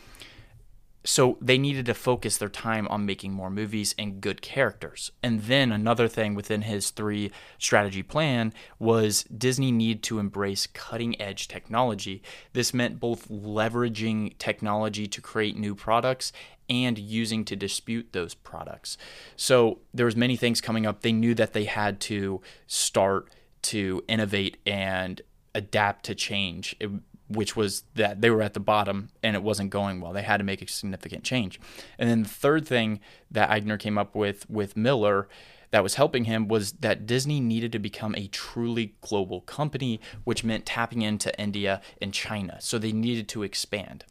So 1.09 1.39
they 1.41 1.57
needed 1.57 1.87
to 1.87 1.95
focus 1.95 2.37
their 2.37 2.51
time 2.51 2.87
on 2.89 3.07
making 3.07 3.33
more 3.33 3.49
movies 3.49 3.95
and 3.99 4.21
good 4.21 4.43
characters. 4.43 5.11
And 5.23 5.41
then 5.41 5.73
another 5.73 6.07
thing 6.07 6.35
within 6.35 6.61
his 6.61 6.91
three 6.91 7.33
strategy 7.57 8.03
plan 8.03 8.53
was 8.79 9.23
Disney 9.23 9.73
needed 9.73 10.03
to 10.03 10.19
embrace 10.19 10.67
cutting 10.67 11.19
edge 11.19 11.49
technology. 11.49 12.23
This 12.53 12.75
meant 12.75 13.01
both 13.01 13.27
leveraging 13.31 14.37
technology 14.37 15.07
to 15.07 15.23
create 15.23 15.57
new 15.57 15.75
products 15.75 16.31
and 16.69 16.99
using 16.99 17.43
to 17.47 17.57
dispute 17.57 18.13
those 18.13 18.35
products. 18.35 18.99
So 19.35 19.79
there 19.95 20.05
was 20.05 20.15
many 20.15 20.37
things 20.37 20.61
coming 20.61 20.85
up. 20.85 21.01
They 21.01 21.13
knew 21.13 21.35
that 21.37 21.55
they 21.55 21.65
had 21.65 22.01
to 22.01 22.43
start 22.67 23.31
to 23.63 24.05
innovate 24.09 24.59
and 24.67 25.23
adapt 25.55 26.05
to 26.05 26.15
change. 26.15 26.77
It, 26.79 26.91
which 27.29 27.57
was 27.57 27.85
that 27.95 28.21
they 28.21 28.31
were 28.31 28.43
at 28.43 28.55
the 28.55 28.61
bottom 28.61 29.11
and 29.23 29.37
it 29.37 29.43
wasn't 29.43 29.71
going 29.71 30.01
well. 30.01 30.13
They 30.13 30.23
had 30.23 30.39
to 30.39 30.45
make 30.45 30.63
a 30.63 30.69
significant 30.69 31.25
change. 31.25 31.61
And 31.99 32.09
then 32.09 32.23
the 32.23 32.29
third 32.29 32.67
thing 32.67 33.01
that 33.31 33.51
Eigner 33.51 33.79
came 33.79 33.99
up 33.99 34.15
with 34.15 34.49
with 34.49 34.77
Miller 34.77 35.29
that 35.71 35.83
was 35.83 35.97
helping 35.97 36.25
him 36.25 36.49
was 36.49 36.73
that 36.73 37.07
Disney 37.07 37.41
needed 37.41 37.73
to 37.73 37.79
become 37.79 38.15
a 38.15 38.29
truly 38.29 38.95
global 39.03 39.43
company, 39.43 40.01
which 40.25 40.45
meant 40.45 40.65
tapping 40.65 41.03
into 41.03 41.39
India 41.39 41.83
and 42.01 42.15
China. 42.15 42.57
So 42.61 42.79
they 42.79 42.93
needed 42.93 43.29
to 43.29 43.43
expand. 43.43 44.05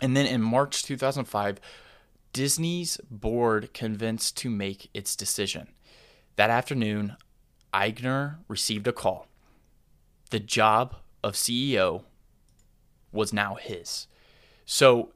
And 0.00 0.16
then 0.16 0.26
in 0.26 0.40
March 0.40 0.82
2005, 0.82 1.60
Disney's 2.32 2.98
board 3.10 3.74
convinced 3.74 4.36
to 4.38 4.48
make 4.48 4.88
its 4.94 5.14
decision. 5.14 5.68
That 6.36 6.48
afternoon, 6.48 7.16
Eigner 7.74 8.36
received 8.48 8.86
a 8.86 8.92
call. 8.92 9.26
The 10.30 10.40
job 10.40 10.96
of 11.22 11.34
CEO 11.34 12.04
was 13.12 13.32
now 13.32 13.54
his. 13.54 14.06
So 14.64 15.10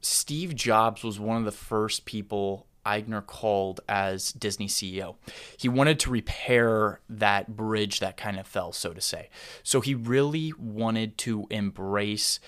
Steve 0.00 0.54
Jobs 0.54 1.02
was 1.02 1.20
one 1.20 1.36
of 1.36 1.44
the 1.44 1.52
first 1.52 2.04
people 2.04 2.66
Eigner 2.86 3.24
called 3.24 3.80
as 3.88 4.32
Disney 4.32 4.66
CEO. 4.66 5.16
He 5.58 5.68
wanted 5.68 6.00
to 6.00 6.10
repair 6.10 7.00
that 7.08 7.56
bridge 7.56 8.00
that 8.00 8.16
kind 8.16 8.38
of 8.38 8.46
fell, 8.46 8.72
so 8.72 8.92
to 8.92 9.00
say. 9.00 9.28
So 9.62 9.80
he 9.80 9.94
really 9.94 10.52
wanted 10.58 11.18
to 11.18 11.46
embrace 11.50 12.40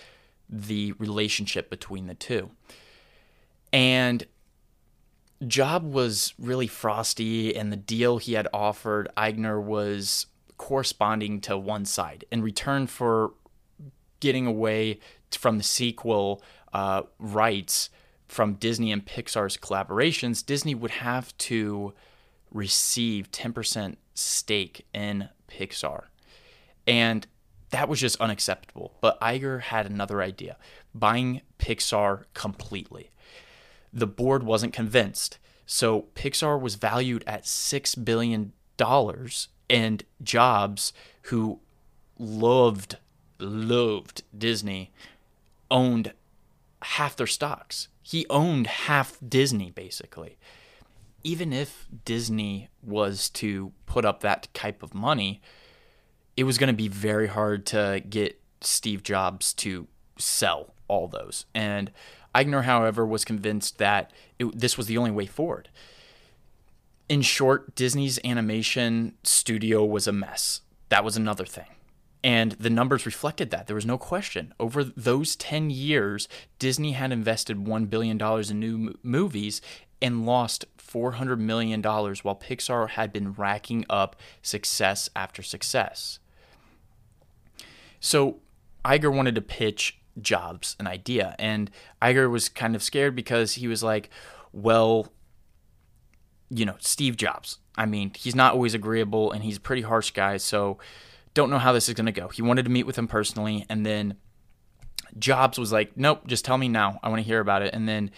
the 0.49 0.93
relationship 0.93 1.71
between 1.71 2.07
the 2.07 2.15
two. 2.15 2.51
And 3.73 4.27
Job 5.47 5.85
was 5.85 6.35
really 6.39 6.67
frosty, 6.67 7.55
and 7.57 7.73
the 7.73 7.77
deal 7.77 8.19
he 8.19 8.35
had 8.35 8.49
offered 8.53 9.09
Eigner 9.17 9.63
was 9.63 10.27
corresponding 10.57 11.41
to 11.43 11.59
one 11.59 11.85
side. 11.85 12.25
In 12.31 12.43
return 12.43 12.87
for 12.87 13.33
getting 14.23 14.47
away 14.47 15.01
from 15.33 15.59
the 15.59 15.65
sequel 15.65 16.41
uh, 16.73 17.03
rights 17.19 17.91
from 18.29 18.55
Disney 18.55 18.93
and 18.93 19.05
Pixar's 19.05 19.57
collaborations, 19.57 20.47
Disney 20.47 20.77
would 20.77 20.93
have 20.93 21.37
to 21.39 21.93
receive 22.53 23.33
10% 23.33 23.97
stake 24.15 24.87
in 24.95 25.29
Pixar. 25.49 26.05
And 26.87 27.27
that 27.71 27.89
was 27.89 27.99
just 27.99 28.21
unacceptable. 28.21 28.95
But 29.01 29.21
Iger 29.21 29.61
had 29.61 29.87
another 29.87 30.23
idea 30.23 30.57
buying 30.95 31.41
Pixar 31.59 32.25
completely. 32.33 33.11
The 33.93 34.07
board 34.07 34.45
wasn't 34.45 34.73
convinced. 34.73 35.39
So 35.67 36.07
Pixar 36.15 36.61
was 36.61 36.77
valued 36.77 37.25
at 37.27 37.43
$6 37.43 38.05
billion, 38.05 38.53
and 39.69 40.05
Jobs, 40.23 40.93
who 41.23 41.59
loved 42.19 42.99
loved 43.43 44.23
Disney, 44.37 44.93
owned 45.71 46.13
half 46.83 47.17
their 47.17 47.27
stocks. 47.27 47.89
He 48.03 48.27
owned 48.31 48.67
half 48.67 49.19
Disney, 49.27 49.71
basically. 49.71 50.39
Even 51.25 51.53
if 51.53 51.87
Disney 52.05 52.69
was 52.83 53.29
to 53.31 53.73
put 53.87 54.05
up 54.05 54.21
that 54.21 54.49
type 54.55 54.83
of 54.83 54.95
money, 54.95 55.41
it 56.37 56.45
was 56.45 56.59
going 56.59 56.69
to 56.69 56.73
be 56.73 56.89
very 56.89 57.29
hard 57.29 57.67
to 57.67 58.03
get 58.09 58.41
Steve 58.61 59.03
Jobs 59.03 59.53
to 59.55 59.87
sell 60.19 60.75
all 60.89 61.09
those. 61.09 61.47
And 61.55 61.91
Iger, 62.35 62.65
however, 62.65 63.07
was 63.07 63.25
convinced 63.25 63.79
that 63.79 64.13
it, 64.39 64.59
this 64.59 64.77
was 64.77 64.87
the 64.87 64.99
only 64.99 65.11
way 65.11 65.27
forward. 65.27 65.69
In 67.09 67.23
short, 67.23 67.75
Disney's 67.75 68.19
animation 68.25 69.15
studio 69.23 69.85
was 69.85 70.07
a 70.07 70.13
mess. 70.13 70.63
That 70.89 71.05
was 71.05 71.17
another 71.17 71.45
thing. 71.45 71.67
And 72.25 72.53
the 72.53 72.71
numbers 72.71 73.05
reflected 73.05 73.51
that. 73.51 73.67
There 73.67 73.75
was 73.75 73.87
no 73.87 73.99
question. 73.99 74.55
Over 74.61 74.85
those 74.85 75.35
10 75.35 75.71
years, 75.71 76.29
Disney 76.59 76.93
had 76.93 77.11
invested 77.11 77.65
$1 77.65 77.91
billion 77.91 78.21
in 78.21 78.61
new 78.61 78.95
movies 79.03 79.61
and 80.01 80.25
lost 80.25 80.65
$400 80.79 81.39
million 81.39 81.83
while 81.83 82.37
Pixar 82.37 82.91
had 82.91 83.13
been 83.13 83.33
racking 83.33 83.85
up 83.91 84.17
success 84.41 85.11
after 85.17 85.43
success. 85.43 86.21
So 87.99 88.41
Iger 88.85 89.15
wanted 89.15 89.35
to 89.37 89.43
pitch 89.43 89.99
Jobs 90.21 90.77
an 90.79 90.87
idea. 90.87 91.35
And 91.39 91.71
Iger 92.01 92.31
was 92.31 92.49
kind 92.49 92.77
of 92.77 92.83
scared 92.83 93.17
because 93.17 93.55
he 93.55 93.67
was 93.67 93.83
like, 93.83 94.11
well, 94.53 95.13
you 96.51 96.67
know, 96.67 96.77
Steve 96.81 97.17
Jobs. 97.17 97.59
I 97.77 97.87
mean, 97.87 98.13
he's 98.15 98.35
not 98.35 98.53
always 98.53 98.75
agreeable 98.75 99.33
and 99.33 99.43
he's 99.43 99.57
a 99.57 99.61
pretty 99.61 99.83
harsh 99.83 100.11
guy. 100.11 100.37
So 100.37 100.79
don't 101.35 101.51
know 101.51 101.59
how 101.59 101.73
this 101.73 101.89
is 101.89 101.95
going 101.95 102.07
to 102.07 102.13
go. 102.13 102.29
He 102.29 102.43
wanted 102.43 102.65
to 102.65 102.71
meet 102.71 102.87
with 102.87 102.97
him 102.97 103.09
personally. 103.09 103.65
And 103.69 103.85
then 103.85 104.17
Jobs 105.19 105.59
was 105.59 105.73
like, 105.73 105.97
nope, 105.97 106.27
just 106.27 106.45
tell 106.45 106.59
me 106.59 106.69
now. 106.69 106.99
I 107.03 107.09
want 107.09 107.21
to 107.21 107.27
hear 107.27 107.41
about 107.41 107.63
it. 107.63 107.75
And 107.75 107.89
then 107.89 108.11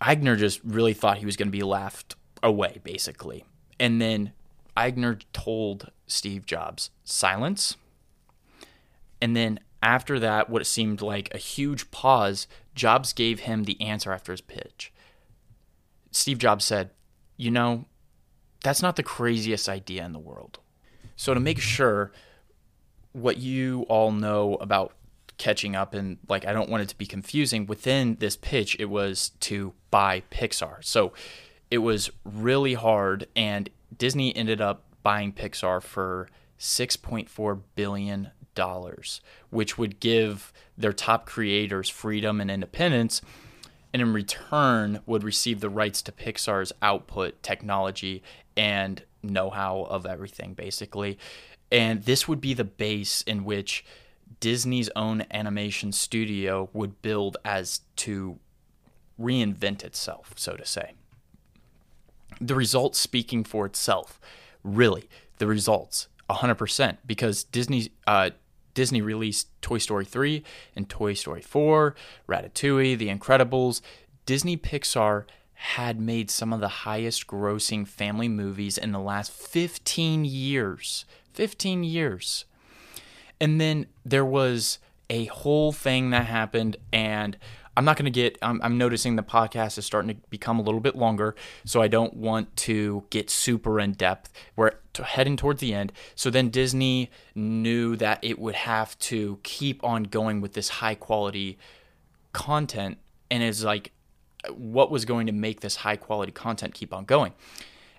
Iger 0.00 0.38
just 0.38 0.60
really 0.64 0.94
thought 0.94 1.18
he 1.18 1.26
was 1.26 1.36
going 1.36 1.48
to 1.48 1.52
be 1.52 1.62
laughed 1.62 2.14
away, 2.42 2.80
basically. 2.84 3.44
And 3.80 4.00
then 4.00 4.32
Iger 4.76 5.22
told 5.32 5.90
Steve 6.06 6.46
Jobs, 6.46 6.90
silence. 7.04 7.76
And 9.20 9.36
then 9.36 9.60
after 9.82 10.18
that, 10.18 10.50
what 10.50 10.66
seemed 10.66 11.02
like 11.02 11.32
a 11.34 11.38
huge 11.38 11.90
pause, 11.90 12.46
Jobs 12.74 13.12
gave 13.12 13.40
him 13.40 13.64
the 13.64 13.80
answer 13.80 14.12
after 14.12 14.32
his 14.32 14.40
pitch. 14.40 14.92
Steve 16.10 16.38
Jobs 16.38 16.64
said, 16.64 16.90
You 17.36 17.50
know, 17.50 17.86
that's 18.62 18.82
not 18.82 18.96
the 18.96 19.02
craziest 19.02 19.68
idea 19.68 20.04
in 20.04 20.12
the 20.12 20.18
world. 20.18 20.58
So, 21.16 21.34
to 21.34 21.40
make 21.40 21.60
sure 21.60 22.12
what 23.12 23.38
you 23.38 23.82
all 23.88 24.10
know 24.10 24.56
about 24.56 24.92
catching 25.38 25.74
up 25.74 25.94
and 25.94 26.18
like 26.28 26.46
I 26.46 26.52
don't 26.52 26.68
want 26.68 26.82
it 26.82 26.88
to 26.90 26.98
be 26.98 27.06
confusing 27.06 27.66
within 27.66 28.16
this 28.20 28.36
pitch 28.36 28.76
it 28.78 28.86
was 28.86 29.30
to 29.40 29.72
buy 29.90 30.22
Pixar. 30.30 30.84
So 30.84 31.12
it 31.70 31.78
was 31.78 32.10
really 32.24 32.74
hard 32.74 33.26
and 33.34 33.70
Disney 33.96 34.34
ended 34.36 34.60
up 34.60 34.84
buying 35.02 35.32
Pixar 35.32 35.82
for 35.82 36.28
6.4 36.58 37.60
billion 37.74 38.30
dollars, 38.54 39.20
which 39.50 39.76
would 39.76 39.98
give 39.98 40.52
their 40.78 40.92
top 40.92 41.26
creators 41.26 41.88
freedom 41.88 42.40
and 42.40 42.50
independence 42.50 43.20
and 43.92 44.02
in 44.02 44.12
return 44.12 45.00
would 45.06 45.22
receive 45.22 45.60
the 45.60 45.70
rights 45.70 46.02
to 46.02 46.12
Pixar's 46.12 46.72
output, 46.82 47.42
technology 47.42 48.22
and 48.56 49.02
know-how 49.30 49.82
of 49.82 50.06
everything 50.06 50.54
basically. 50.54 51.18
And 51.70 52.04
this 52.04 52.28
would 52.28 52.40
be 52.40 52.54
the 52.54 52.64
base 52.64 53.22
in 53.22 53.44
which 53.44 53.84
Disney's 54.40 54.90
own 54.94 55.24
animation 55.30 55.92
studio 55.92 56.68
would 56.72 57.02
build 57.02 57.36
as 57.44 57.80
to 57.96 58.38
reinvent 59.18 59.84
itself, 59.84 60.32
so 60.36 60.54
to 60.54 60.64
say. 60.64 60.92
The 62.40 62.54
results 62.54 62.98
speaking 62.98 63.44
for 63.44 63.64
itself, 63.64 64.20
really, 64.62 65.08
the 65.38 65.46
results, 65.46 66.08
100%, 66.28 66.98
because 67.06 67.44
Disney, 67.44 67.92
uh, 68.06 68.30
Disney 68.74 69.00
released 69.00 69.48
Toy 69.62 69.78
Story 69.78 70.04
3 70.04 70.42
and 70.74 70.88
Toy 70.88 71.14
Story 71.14 71.42
4, 71.42 71.94
Ratatouille, 72.28 72.98
The 72.98 73.08
Incredibles. 73.08 73.80
Disney 74.26 74.56
Pixar 74.56 75.24
had 75.54 76.00
made 76.00 76.30
some 76.30 76.52
of 76.52 76.60
the 76.60 76.68
highest 76.68 77.26
grossing 77.26 77.86
family 77.86 78.28
movies 78.28 78.76
in 78.76 78.92
the 78.92 79.00
last 79.00 79.32
15 79.32 80.24
years. 80.24 81.04
15 81.32 81.84
years. 81.84 82.44
And 83.40 83.60
then 83.60 83.86
there 84.04 84.24
was 84.24 84.78
a 85.10 85.26
whole 85.26 85.72
thing 85.72 86.10
that 86.10 86.26
happened, 86.26 86.76
and 86.92 87.36
I'm 87.76 87.84
not 87.84 87.96
going 87.96 88.04
to 88.04 88.10
get, 88.10 88.38
I'm, 88.40 88.60
I'm, 88.62 88.78
noticing 88.78 89.16
the 89.16 89.22
podcast 89.22 89.78
is 89.78 89.84
starting 89.84 90.14
to 90.14 90.20
become 90.30 90.58
a 90.58 90.62
little 90.62 90.80
bit 90.80 90.96
longer, 90.96 91.34
so 91.64 91.82
I 91.82 91.88
don't 91.88 92.14
want 92.14 92.56
to 92.58 93.04
get 93.10 93.30
super 93.30 93.80
in 93.80 93.92
depth. 93.92 94.32
We're 94.56 94.72
heading 95.02 95.36
towards 95.36 95.60
the 95.60 95.74
end. 95.74 95.92
So 96.14 96.30
then 96.30 96.50
Disney 96.50 97.10
knew 97.34 97.96
that 97.96 98.20
it 98.22 98.38
would 98.38 98.54
have 98.54 98.98
to 99.00 99.40
keep 99.42 99.82
on 99.82 100.04
going 100.04 100.40
with 100.40 100.54
this 100.54 100.68
high 100.68 100.94
quality 100.94 101.58
content, 102.32 102.98
and 103.30 103.42
it's 103.42 103.64
like, 103.64 103.92
what 104.50 104.90
was 104.90 105.04
going 105.04 105.26
to 105.26 105.32
make 105.32 105.60
this 105.60 105.76
high 105.76 105.96
quality 105.96 106.32
content 106.32 106.74
keep 106.74 106.92
on 106.92 107.04
going? 107.04 107.32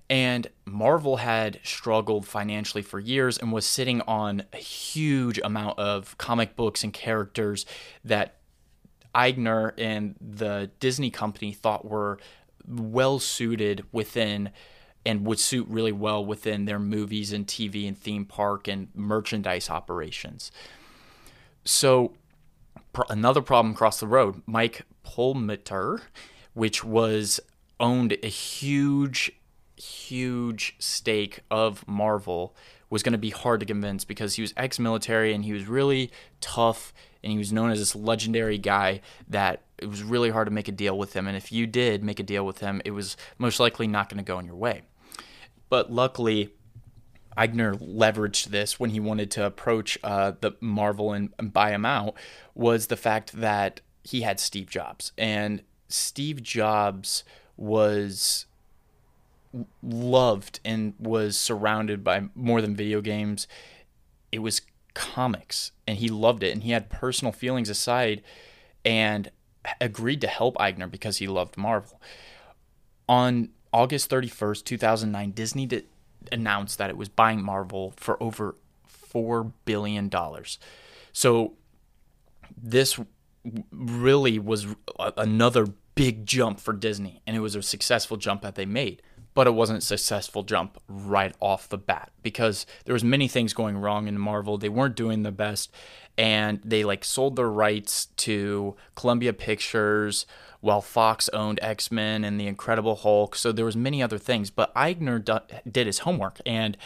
And 0.10 0.48
Marvel 0.66 1.18
had 1.18 1.60
struggled 1.64 2.28
financially 2.28 2.84
for 2.84 3.00
years 3.00 3.38
and 3.38 3.52
was 3.52 3.66
sitting 3.66 4.02
on 4.02 4.44
a 4.54 4.58
huge 4.58 5.40
amount 5.40 5.80
of 5.80 6.16
comic 6.18 6.56
books 6.56 6.84
and 6.84 6.94
characters 6.94 7.66
that 8.04 8.36
Iger 9.16 9.74
and 9.78 10.16
the 10.22 10.70
Disney 10.80 11.10
company 11.10 11.54
thought 11.54 11.86
were 11.86 12.20
well 12.68 13.18
suited 13.20 13.86
within 13.92 14.52
and 15.06 15.26
would 15.26 15.40
suit 15.40 15.68
really 15.70 15.92
well 15.92 16.24
within 16.26 16.66
their 16.66 16.80
movies 16.80 17.32
and 17.32 17.48
TV 17.48 17.88
and 17.88 17.98
theme 17.98 18.26
park 18.26 18.68
and 18.68 18.90
merchandise 18.94 19.70
operations. 19.70 20.52
So, 21.64 22.14
another 23.10 23.42
problem 23.42 23.74
across 23.74 24.00
the 24.00 24.08
road, 24.08 24.42
Mike 24.46 24.84
Perlmutter, 25.04 26.02
which 26.56 26.84
was 26.84 27.40
owned 27.80 28.18
a 28.24 28.28
huge 28.28 29.32
huge 29.78 30.76
stake 30.80 31.42
of 31.52 31.88
Marvel 31.88 32.56
was 32.90 33.04
going 33.04 33.12
to 33.12 33.20
be 33.20 33.30
hard 33.30 33.60
to 33.60 33.66
convince 33.66 34.06
because 34.06 34.36
he 34.36 34.42
was 34.42 34.54
ex 34.56 34.80
military 34.80 35.34
and 35.34 35.46
he 35.46 35.54
was 35.54 35.68
really 35.68 36.12
tough 36.40 36.94
and 37.24 37.32
he 37.32 37.38
was 37.38 37.52
known 37.52 37.72
as 37.72 37.80
this 37.80 37.96
legendary 37.96 38.58
guy 38.58 39.02
that 39.28 39.64
it 39.78 39.88
was 39.88 40.04
really 40.04 40.30
hard 40.30 40.48
to 40.48 40.54
make 40.54 40.68
a 40.68 40.72
deal 40.72 40.98
with 40.98 41.14
him. 41.14 41.28
And 41.28 41.36
if 41.36 41.52
you 41.52 41.68
did 41.68 42.04
make 42.04 42.20
a 42.20 42.24
deal 42.24 42.46
with 42.46 42.60
him, 42.60 42.82
it 42.86 42.92
was 42.92 43.18
most 43.38 43.60
likely 43.60 43.88
not 43.88 44.10
going 44.10 44.20
to 44.20 44.24
go 44.24 44.40
in 44.40 44.46
your 44.46 44.56
way. 44.56 44.84
But 45.70 45.92
luckily, 45.92 46.54
Iger 47.38 47.76
leveraged 47.82 48.46
this 48.46 48.80
when 48.80 48.92
he 48.92 49.00
wanted 49.00 49.32
to 49.32 49.46
approach 49.46 49.98
uh, 50.04 50.34
the 50.40 50.54
Marvel 50.62 51.12
and, 51.12 51.34
and 51.38 51.52
buy 51.52 51.72
him 51.72 51.86
out 51.86 52.16
was 52.54 52.88
the 52.88 52.96
fact 52.96 53.34
that 53.34 53.82
he 54.04 54.22
had 54.22 54.40
Steve 54.40 54.70
Jobs 54.70 55.12
and 55.18 55.64
Steve 55.88 56.42
Jobs 56.44 57.24
was 57.58 58.46
loved 59.82 60.60
and 60.66 60.94
was 61.00 61.38
surrounded 61.38 62.04
by 62.04 62.26
more 62.36 62.62
than 62.62 62.76
video 62.76 63.02
games. 63.02 63.48
It 64.32 64.40
was 64.40 64.62
comics, 64.94 65.72
and 65.88 65.98
he 65.98 66.10
loved 66.10 66.44
it. 66.44 66.52
And 66.52 66.64
he 66.64 66.72
had 66.72 66.90
personal 66.90 67.32
feelings 67.32 67.70
aside 67.70 68.22
and 68.84 69.30
agreed 69.80 70.22
to 70.22 70.28
help 70.28 70.56
Iger 70.58 70.90
because 70.90 71.18
he 71.18 71.28
loved 71.28 71.58
Marvel. 71.58 72.02
On 73.08 73.50
August 73.72 74.10
31st, 74.10 74.64
2009, 74.64 75.32
Disney 75.32 75.66
did, 75.66 75.86
announced 76.32 76.78
that 76.78 76.90
it 76.90 76.98
was 76.98 77.10
buying 77.10 77.44
Marvel 77.44 77.94
for 77.98 78.22
over 78.22 78.56
$4 79.14 79.52
billion. 79.66 80.12
So 81.14 81.54
this 82.58 83.00
really 83.72 84.40
was 84.40 84.68
another 85.18 85.68
big 85.96 86.26
jump 86.26 86.60
for 86.60 86.74
Disney, 86.74 87.22
and 87.26 87.36
it 87.36 87.40
was 87.40 87.56
a 87.56 87.62
successful 87.62 88.18
jump 88.18 88.42
that 88.42 88.56
they 88.56 88.66
made 88.66 89.02
but 89.36 89.48
it 89.48 89.52
wasn't 89.52 89.78
a 89.78 89.82
successful 89.86 90.42
jump 90.42 90.82
right 90.88 91.36
off 91.42 91.70
the 91.70 91.78
bat 91.78 92.10
because 92.24 92.66
there 92.86 92.94
was 92.94 93.04
many 93.04 93.28
things 93.28 93.54
going 93.54 93.78
wrong 93.78 94.08
in 94.08 94.18
Marvel. 94.18 94.58
They 94.58 94.70
weren't 94.70 94.96
doing 94.96 95.22
the 95.24 95.32
best 95.32 95.72
and 96.18 96.62
they 96.64 96.86
like 96.86 97.04
sold 97.04 97.36
their 97.36 97.50
rights 97.50 98.08
to 98.18 98.76
Columbia 98.96 99.34
Pictures 99.34 100.26
while 100.62 100.82
Fox 100.82 101.30
owned 101.30 101.60
X-Men 101.62 102.24
and 102.24 102.40
the 102.40 102.48
Incredible 102.48 102.96
Hulk. 102.96 103.36
So 103.36 103.52
there 103.52 103.66
was 103.66 103.76
many 103.76 104.02
other 104.02 104.18
things, 104.18 104.50
but 104.50 104.74
Iger 104.74 105.42
did 105.70 105.86
his 105.86 106.00
homework 106.00 106.40
and 106.46 106.78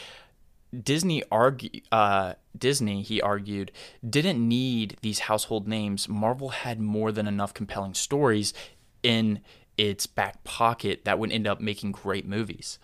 Disney 0.77 1.23
argue, 1.32 1.82
uh, 1.91 2.34
Disney, 2.58 3.01
he 3.01 3.21
argued, 3.21 3.71
didn't 4.08 4.45
need 4.45 4.97
these 5.01 5.19
household 5.19 5.67
names. 5.67 6.08
Marvel 6.08 6.49
had 6.49 6.79
more 6.79 7.12
than 7.12 7.27
enough 7.27 7.53
compelling 7.53 7.93
stories 7.93 8.53
in 9.01 9.41
its 9.77 10.05
back 10.05 10.43
pocket 10.43 11.05
that 11.05 11.17
would 11.17 11.32
end 11.32 11.47
up 11.47 11.60
making 11.60 11.91
great 11.91 12.27
movies. 12.27 12.79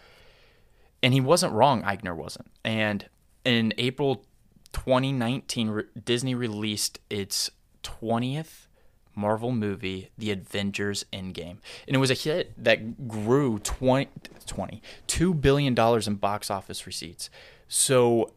And 1.03 1.13
he 1.13 1.21
wasn't 1.21 1.53
wrong, 1.53 1.83
Iger 1.83 2.15
wasn't. 2.15 2.47
And 2.63 3.07
in 3.43 3.73
April 3.77 4.25
2019, 4.73 5.83
Disney 6.03 6.33
released 6.33 6.99
its 7.09 7.51
20th 7.83 8.67
Marvel 9.15 9.51
movie, 9.51 10.09
The 10.17 10.31
Avengers 10.31 11.05
Endgame. 11.13 11.57
And 11.87 11.95
it 11.95 11.97
was 11.97 12.11
a 12.11 12.15
hit 12.15 12.51
that 12.61 13.07
grew 13.07 13.59
20, 13.59 14.09
20 14.45 14.81
$2 15.07 15.41
billion 15.41 15.77
in 15.77 16.15
box 16.15 16.51
office 16.51 16.85
receipts. 16.85 17.29
So, 17.67 18.31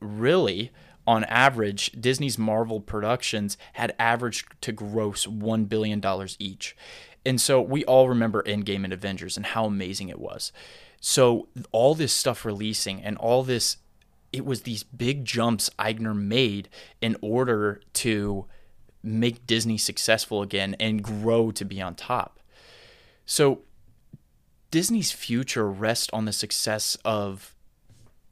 really, 0.00 0.70
on 1.08 1.24
average, 1.24 1.90
Disney's 1.92 2.38
Marvel 2.38 2.80
productions 2.80 3.56
had 3.72 3.94
averaged 3.98 4.60
to 4.60 4.72
gross 4.72 5.26
$1 5.26 5.66
billion 5.66 6.02
each. 6.38 6.76
And 7.24 7.40
so 7.40 7.62
we 7.62 7.82
all 7.86 8.08
remember 8.10 8.42
Endgame 8.42 8.84
and 8.84 8.92
Avengers 8.92 9.36
and 9.36 9.46
how 9.46 9.64
amazing 9.64 10.10
it 10.10 10.20
was. 10.20 10.52
So 11.00 11.48
all 11.72 11.94
this 11.94 12.12
stuff 12.12 12.44
releasing 12.44 13.02
and 13.02 13.16
all 13.16 13.42
this, 13.42 13.78
it 14.32 14.44
was 14.44 14.62
these 14.62 14.82
big 14.82 15.24
jumps 15.24 15.70
Iger 15.78 16.14
made 16.14 16.68
in 17.00 17.16
order 17.22 17.80
to 17.94 18.44
make 19.02 19.46
Disney 19.46 19.78
successful 19.78 20.42
again 20.42 20.76
and 20.78 21.02
grow 21.02 21.50
to 21.52 21.64
be 21.64 21.80
on 21.80 21.94
top. 21.94 22.38
So 23.24 23.60
Disney's 24.70 25.12
future 25.12 25.70
rests 25.70 26.10
on 26.12 26.26
the 26.26 26.32
success 26.32 26.98
of 27.04 27.54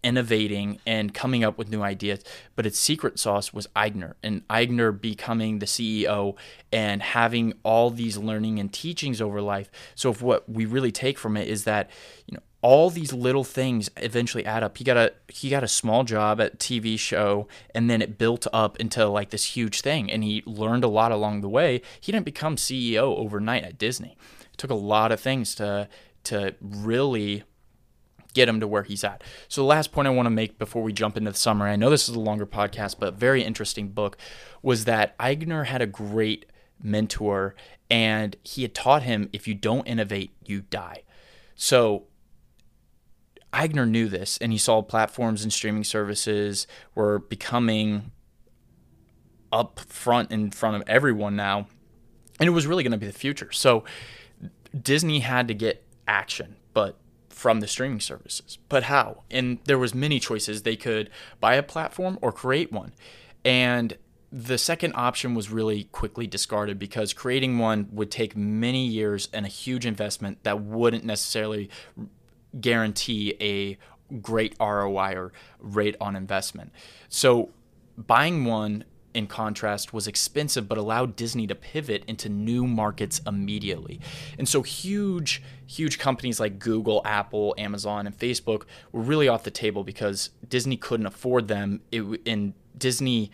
innovating 0.06 0.78
and 0.86 1.12
coming 1.12 1.42
up 1.42 1.58
with 1.58 1.68
new 1.68 1.82
ideas. 1.82 2.22
But 2.54 2.64
its 2.64 2.78
secret 2.78 3.18
sauce 3.18 3.52
was 3.52 3.66
Iger 3.74 4.14
and 4.22 4.46
Iger 4.46 4.98
becoming 4.98 5.58
the 5.58 5.66
CEO 5.66 6.36
and 6.70 7.02
having 7.02 7.54
all 7.64 7.90
these 7.90 8.16
learning 8.16 8.60
and 8.60 8.72
teachings 8.72 9.20
over 9.20 9.42
life. 9.42 9.68
So, 9.96 10.10
if 10.10 10.22
what 10.22 10.48
we 10.48 10.64
really 10.64 10.92
take 10.92 11.18
from 11.18 11.36
it 11.36 11.48
is 11.48 11.64
that, 11.64 11.90
you 12.26 12.34
know, 12.36 12.42
all 12.62 12.88
these 12.88 13.12
little 13.12 13.44
things 13.44 13.90
eventually 13.96 14.44
add 14.46 14.62
up. 14.62 14.78
He 14.78 14.84
got 14.84 14.96
a 14.96 15.12
he 15.28 15.50
got 15.50 15.64
a 15.64 15.68
small 15.68 16.04
job 16.04 16.40
at 16.40 16.58
TV 16.58 16.98
show 16.98 17.48
and 17.74 17.90
then 17.90 18.00
it 18.00 18.16
built 18.16 18.46
up 18.52 18.78
into 18.78 19.06
like 19.06 19.30
this 19.30 19.56
huge 19.56 19.80
thing 19.80 20.10
and 20.10 20.24
he 20.24 20.42
learned 20.46 20.84
a 20.84 20.88
lot 20.88 21.12
along 21.12 21.40
the 21.40 21.48
way. 21.48 21.82
He 22.00 22.12
didn't 22.12 22.24
become 22.24 22.56
CEO 22.56 23.16
overnight 23.18 23.64
at 23.64 23.78
Disney. 23.78 24.16
It 24.52 24.58
took 24.58 24.70
a 24.70 24.74
lot 24.74 25.12
of 25.12 25.20
things 25.20 25.54
to 25.56 25.88
to 26.24 26.54
really 26.60 27.44
get 28.36 28.48
him 28.50 28.60
to 28.60 28.68
where 28.68 28.82
he's 28.82 29.02
at. 29.02 29.24
So 29.48 29.62
the 29.62 29.66
last 29.66 29.92
point 29.92 30.06
I 30.06 30.10
want 30.10 30.26
to 30.26 30.30
make 30.30 30.58
before 30.58 30.82
we 30.82 30.92
jump 30.92 31.16
into 31.16 31.30
the 31.30 31.36
summary, 31.38 31.70
I 31.70 31.76
know 31.76 31.88
this 31.88 32.06
is 32.06 32.14
a 32.14 32.20
longer 32.20 32.46
podcast, 32.46 32.96
but 33.00 33.14
very 33.14 33.42
interesting 33.42 33.88
book, 33.88 34.18
was 34.62 34.84
that 34.84 35.18
Iger 35.18 35.64
had 35.64 35.80
a 35.80 35.86
great 35.86 36.44
mentor 36.80 37.54
and 37.90 38.36
he 38.44 38.60
had 38.60 38.74
taught 38.74 39.04
him 39.04 39.30
if 39.32 39.48
you 39.48 39.54
don't 39.54 39.86
innovate, 39.86 40.32
you 40.44 40.60
die. 40.60 41.02
So 41.54 42.04
Iger 43.54 43.88
knew 43.88 44.06
this 44.06 44.36
and 44.36 44.52
he 44.52 44.58
saw 44.58 44.82
platforms 44.82 45.42
and 45.42 45.50
streaming 45.50 45.84
services 45.84 46.66
were 46.94 47.18
becoming 47.18 48.12
up 49.50 49.80
front 49.80 50.30
in 50.30 50.50
front 50.50 50.76
of 50.76 50.82
everyone 50.86 51.36
now. 51.36 51.68
And 52.38 52.46
it 52.46 52.52
was 52.52 52.66
really 52.66 52.82
going 52.82 52.92
to 52.92 52.98
be 52.98 53.06
the 53.06 53.12
future. 53.12 53.50
So 53.50 53.84
Disney 54.78 55.20
had 55.20 55.48
to 55.48 55.54
get 55.54 55.86
action, 56.06 56.56
but 56.74 56.98
from 57.36 57.60
the 57.60 57.68
streaming 57.68 58.00
services. 58.00 58.56
But 58.70 58.84
how? 58.84 59.22
And 59.30 59.58
there 59.66 59.76
was 59.76 59.94
many 59.94 60.18
choices. 60.18 60.62
They 60.62 60.74
could 60.74 61.10
buy 61.38 61.56
a 61.56 61.62
platform 61.62 62.18
or 62.22 62.32
create 62.32 62.72
one. 62.72 62.94
And 63.44 63.98
the 64.32 64.56
second 64.56 64.94
option 64.94 65.34
was 65.34 65.50
really 65.50 65.84
quickly 65.84 66.26
discarded 66.26 66.78
because 66.78 67.12
creating 67.12 67.58
one 67.58 67.88
would 67.92 68.10
take 68.10 68.34
many 68.34 68.86
years 68.86 69.28
and 69.34 69.44
a 69.44 69.50
huge 69.50 69.84
investment 69.84 70.44
that 70.44 70.62
wouldn't 70.62 71.04
necessarily 71.04 71.68
guarantee 72.58 73.34
a 73.38 73.76
great 74.22 74.56
ROI 74.58 75.12
or 75.14 75.32
rate 75.60 75.96
on 76.00 76.16
investment. 76.16 76.72
So 77.10 77.50
buying 77.98 78.46
one 78.46 78.84
in 79.16 79.26
contrast 79.26 79.92
was 79.92 80.06
expensive 80.06 80.68
but 80.68 80.78
allowed 80.78 81.16
Disney 81.16 81.46
to 81.46 81.54
pivot 81.54 82.04
into 82.06 82.28
new 82.28 82.66
markets 82.66 83.20
immediately. 83.26 84.00
And 84.38 84.48
so 84.48 84.62
huge 84.62 85.42
huge 85.66 85.98
companies 85.98 86.38
like 86.38 86.60
Google, 86.60 87.02
Apple, 87.04 87.54
Amazon 87.58 88.06
and 88.06 88.16
Facebook 88.16 88.64
were 88.92 89.00
really 89.00 89.26
off 89.26 89.42
the 89.42 89.50
table 89.50 89.82
because 89.82 90.30
Disney 90.48 90.76
couldn't 90.76 91.06
afford 91.06 91.48
them 91.48 91.80
it, 91.90 92.02
and 92.26 92.54
Disney 92.76 93.30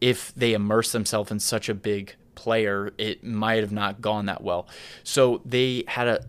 if 0.00 0.34
they 0.34 0.52
immerse 0.52 0.92
themselves 0.92 1.30
in 1.30 1.40
such 1.40 1.68
a 1.68 1.74
big 1.74 2.16
player, 2.34 2.92
it 2.98 3.24
might 3.24 3.60
have 3.60 3.72
not 3.72 4.00
gone 4.00 4.26
that 4.26 4.42
well. 4.42 4.68
So 5.04 5.40
they 5.44 5.84
had 5.88 6.08
a 6.08 6.20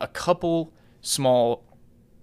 a 0.00 0.08
couple 0.08 0.72
small 1.02 1.62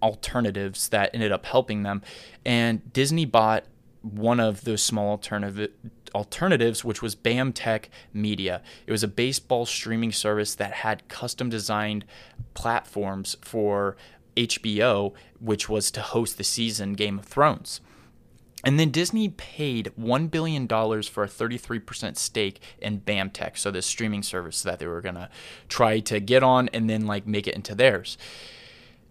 alternatives 0.01 0.89
that 0.89 1.11
ended 1.13 1.32
up 1.32 1.45
helping 1.45 1.84
them. 1.84 2.01
And 2.45 2.91
Disney 2.93 3.25
bought 3.25 3.65
one 4.01 4.39
of 4.39 4.63
those 4.63 4.82
small 4.82 5.11
alternative 5.11 5.71
alternatives, 6.14 6.84
which 6.84 7.01
was 7.01 7.16
BAMTech 7.16 7.86
Media. 8.14 8.62
It 8.86 8.91
was 8.91 9.03
a 9.03 9.08
baseball 9.08 9.66
streaming 9.66 10.12
service 10.12 10.55
that 10.55 10.74
had 10.74 11.08
custom 11.08 11.49
designed 11.49 12.05
platforms 12.53 13.36
for 13.41 13.97
HBO, 14.36 15.14
which 15.39 15.68
was 15.68 15.91
to 15.91 16.01
host 16.01 16.38
the 16.38 16.43
season 16.43 16.93
Game 16.93 17.20
of 17.20 17.26
Thrones. 17.26 17.82
And 18.64 18.80
then 18.80 18.89
Disney 18.89 19.30
paid 19.30 19.91
$1 19.99 20.32
billion 20.32 20.68
for 20.68 21.24
a 21.24 21.28
33% 21.28 22.18
stake 22.18 22.60
in 22.80 23.01
BAMTech, 23.01 23.58
so 23.58 23.70
this 23.70 23.86
streaming 23.86 24.24
service 24.24 24.64
that 24.64 24.80
they 24.80 24.88
were 24.88 25.01
going 25.01 25.16
to 25.16 25.30
try 25.70 25.99
to 25.99 26.20
get 26.20 26.43
on 26.43 26.68
and 26.70 26.89
then 26.89 27.05
like 27.05 27.28
make 27.28 27.47
it 27.47 27.55
into 27.55 27.76
theirs. 27.76 28.18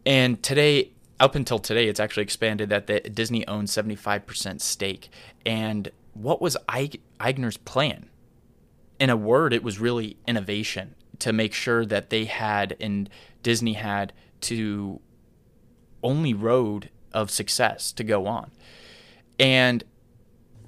And 0.04 0.42
today, 0.42 0.90
up 1.18 1.34
until 1.34 1.58
today, 1.58 1.88
it's 1.88 2.00
actually 2.00 2.24
expanded 2.24 2.68
that 2.70 2.86
the, 2.86 3.00
Disney 3.00 3.46
owns 3.46 3.70
75% 3.70 4.60
stake. 4.60 5.08
And 5.44 5.90
what 6.20 6.40
was 6.40 6.56
Iger's 6.68 7.56
plan? 7.58 8.08
In 8.98 9.10
a 9.10 9.16
word, 9.16 9.52
it 9.52 9.62
was 9.62 9.78
really 9.78 10.16
innovation 10.26 10.94
to 11.18 11.32
make 11.32 11.52
sure 11.52 11.84
that 11.84 12.10
they 12.10 12.24
had 12.24 12.76
and 12.80 13.08
Disney 13.42 13.74
had 13.74 14.12
to 14.42 15.00
only 16.02 16.34
road 16.34 16.90
of 17.12 17.30
success 17.30 17.92
to 17.92 18.04
go 18.04 18.26
on. 18.26 18.50
And 19.38 19.84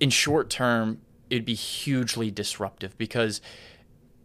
in 0.01 0.11
short 0.11 0.51
term, 0.51 1.01
it'd 1.31 1.45
be 1.45 1.55
hugely 1.55 2.31
disruptive 2.31 2.97
because 2.99 3.41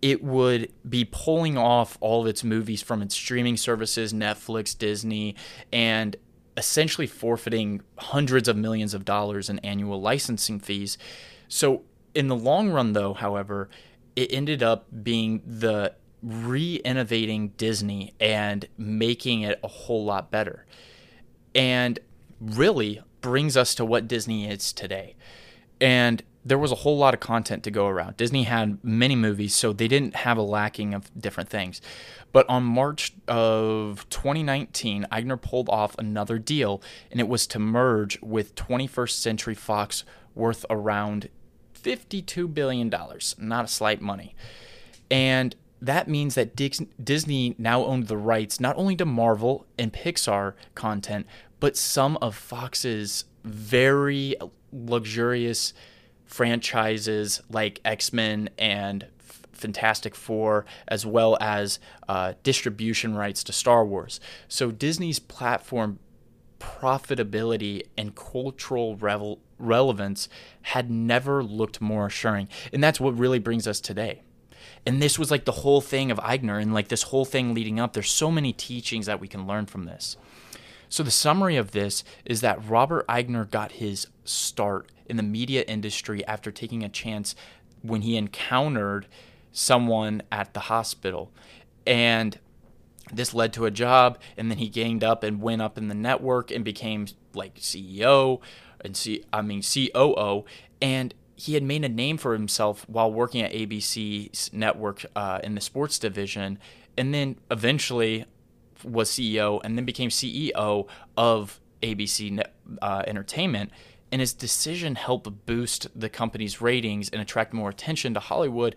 it 0.01 0.23
would 0.23 0.71
be 0.87 1.05
pulling 1.05 1.57
off 1.57 1.97
all 2.01 2.21
of 2.21 2.27
its 2.27 2.43
movies 2.43 2.81
from 2.81 3.01
its 3.01 3.15
streaming 3.15 3.55
services, 3.55 4.11
Netflix, 4.13 4.77
Disney, 4.77 5.35
and 5.71 6.15
essentially 6.55 7.07
forfeiting 7.07 7.81
hundreds 7.97 8.47
of 8.47 8.55
millions 8.55 8.93
of 8.93 9.05
dollars 9.05 9.49
in 9.49 9.59
annual 9.59 10.01
licensing 10.01 10.59
fees. 10.59 10.97
So, 11.47 11.83
in 12.13 12.27
the 12.27 12.35
long 12.35 12.69
run, 12.69 12.93
though, 12.93 13.13
however, 13.13 13.69
it 14.15 14.31
ended 14.31 14.61
up 14.61 14.85
being 15.03 15.41
the 15.45 15.93
re 16.21 16.75
innovating 16.85 17.49
Disney 17.49 18.13
and 18.19 18.67
making 18.77 19.41
it 19.41 19.59
a 19.63 19.67
whole 19.67 20.05
lot 20.05 20.31
better. 20.31 20.65
And 21.55 21.99
really 22.39 23.01
brings 23.21 23.55
us 23.55 23.73
to 23.75 23.85
what 23.85 24.07
Disney 24.07 24.47
is 24.47 24.73
today. 24.73 25.15
And 25.79 26.21
there 26.45 26.57
was 26.57 26.71
a 26.71 26.75
whole 26.75 26.97
lot 26.97 27.13
of 27.13 27.19
content 27.19 27.63
to 27.63 27.71
go 27.71 27.87
around. 27.87 28.17
Disney 28.17 28.43
had 28.43 28.83
many 28.83 29.15
movies, 29.15 29.55
so 29.55 29.71
they 29.71 29.87
didn't 29.87 30.15
have 30.17 30.37
a 30.37 30.41
lacking 30.41 30.93
of 30.93 31.09
different 31.19 31.49
things. 31.49 31.81
But 32.31 32.49
on 32.49 32.63
March 32.63 33.13
of 33.27 34.07
2019, 34.09 35.07
Iger 35.11 35.41
pulled 35.41 35.69
off 35.69 35.95
another 35.97 36.39
deal, 36.39 36.81
and 37.11 37.19
it 37.19 37.27
was 37.27 37.47
to 37.47 37.59
merge 37.59 38.21
with 38.21 38.55
21st 38.55 39.11
Century 39.11 39.55
Fox, 39.55 40.03
worth 40.35 40.65
around 40.69 41.29
$52 41.81 42.53
billion. 42.53 42.91
Not 43.37 43.65
a 43.65 43.67
slight 43.67 44.01
money. 44.01 44.35
And 45.11 45.55
that 45.81 46.07
means 46.07 46.35
that 46.35 46.55
Disney 46.55 47.55
now 47.57 47.85
owned 47.85 48.07
the 48.07 48.17
rights 48.17 48.59
not 48.59 48.77
only 48.77 48.95
to 48.95 49.05
Marvel 49.05 49.65
and 49.77 49.93
Pixar 49.93 50.53
content, 50.75 51.27
but 51.59 51.77
some 51.77 52.17
of 52.17 52.35
Fox's 52.35 53.25
very 53.43 54.35
luxurious 54.71 55.73
franchises 56.33 57.43
like 57.47 57.79
X 57.85 58.11
Men 58.11 58.49
and 58.57 59.05
Fantastic 59.51 60.15
Four, 60.15 60.65
as 60.87 61.05
well 61.05 61.37
as 61.39 61.79
uh, 62.09 62.33
distribution 62.41 63.13
rights 63.13 63.43
to 63.43 63.53
Star 63.53 63.85
Wars. 63.85 64.19
So 64.47 64.71
Disney's 64.71 65.19
platform 65.19 65.99
profitability 66.59 67.83
and 67.95 68.15
cultural 68.15 68.95
revel- 68.97 69.41
relevance 69.59 70.27
had 70.63 70.89
never 70.89 71.43
looked 71.43 71.79
more 71.79 72.07
assuring. 72.07 72.49
And 72.73 72.83
that's 72.83 72.99
what 72.99 73.15
really 73.15 73.39
brings 73.39 73.67
us 73.67 73.79
today. 73.79 74.23
And 74.87 75.03
this 75.03 75.19
was 75.19 75.29
like 75.29 75.45
the 75.45 75.51
whole 75.51 75.81
thing 75.81 76.09
of 76.09 76.17
Iger 76.17 76.59
and 76.59 76.73
like 76.73 76.87
this 76.87 77.03
whole 77.03 77.25
thing 77.25 77.53
leading 77.53 77.79
up. 77.79 77.93
There's 77.93 78.09
so 78.09 78.31
many 78.31 78.53
teachings 78.53 79.05
that 79.05 79.19
we 79.19 79.27
can 79.27 79.45
learn 79.45 79.67
from 79.67 79.85
this. 79.85 80.17
So 80.93 81.01
the 81.01 81.09
summary 81.09 81.55
of 81.55 81.71
this 81.71 82.03
is 82.23 82.41
that 82.41 82.69
Robert 82.69 83.07
Iger 83.07 83.49
got 83.49 83.71
his 83.71 84.05
start 84.25 84.91
in 85.07 85.17
the 85.17 85.23
media 85.23 85.63
industry 85.63 86.23
after 86.27 86.51
taking 86.51 86.83
a 86.83 86.87
chance 86.87 87.33
when 87.81 88.03
he 88.03 88.15
encountered 88.15 89.07
someone 89.51 90.21
at 90.31 90.53
the 90.53 90.59
hospital. 90.59 91.31
And 91.87 92.37
this 93.11 93.33
led 93.33 93.53
to 93.53 93.65
a 93.65 93.71
job 93.71 94.19
and 94.37 94.51
then 94.51 94.59
he 94.59 94.69
gained 94.69 95.03
up 95.03 95.23
and 95.23 95.41
went 95.41 95.63
up 95.63 95.79
in 95.79 95.87
the 95.87 95.95
network 95.95 96.51
and 96.51 96.63
became 96.63 97.07
like 97.33 97.55
CEO 97.55 98.39
and 98.79 98.95
C 98.95 99.23
I 99.33 99.41
mean 99.41 99.63
COO 99.63 100.45
and 100.79 101.15
he 101.35 101.55
had 101.55 101.63
made 101.63 101.83
a 101.83 101.89
name 101.89 102.19
for 102.19 102.33
himself 102.33 102.87
while 102.87 103.11
working 103.11 103.41
at 103.41 103.51
ABC's 103.51 104.53
network 104.53 105.07
uh, 105.15 105.39
in 105.43 105.55
the 105.55 105.61
sports 105.61 105.97
division 105.97 106.59
and 106.95 107.15
then 107.15 107.37
eventually 107.49 108.25
was 108.83 109.09
CEO 109.09 109.61
and 109.63 109.77
then 109.77 109.85
became 109.85 110.09
CEO 110.09 110.87
of 111.17 111.59
ABC 111.81 112.43
uh, 112.81 113.03
Entertainment. 113.07 113.71
And 114.11 114.21
his 114.21 114.33
decision 114.33 114.95
helped 114.95 115.45
boost 115.45 115.87
the 115.99 116.09
company's 116.09 116.61
ratings 116.61 117.09
and 117.09 117.21
attract 117.21 117.53
more 117.53 117.69
attention 117.69 118.13
to 118.13 118.19
Hollywood, 118.19 118.75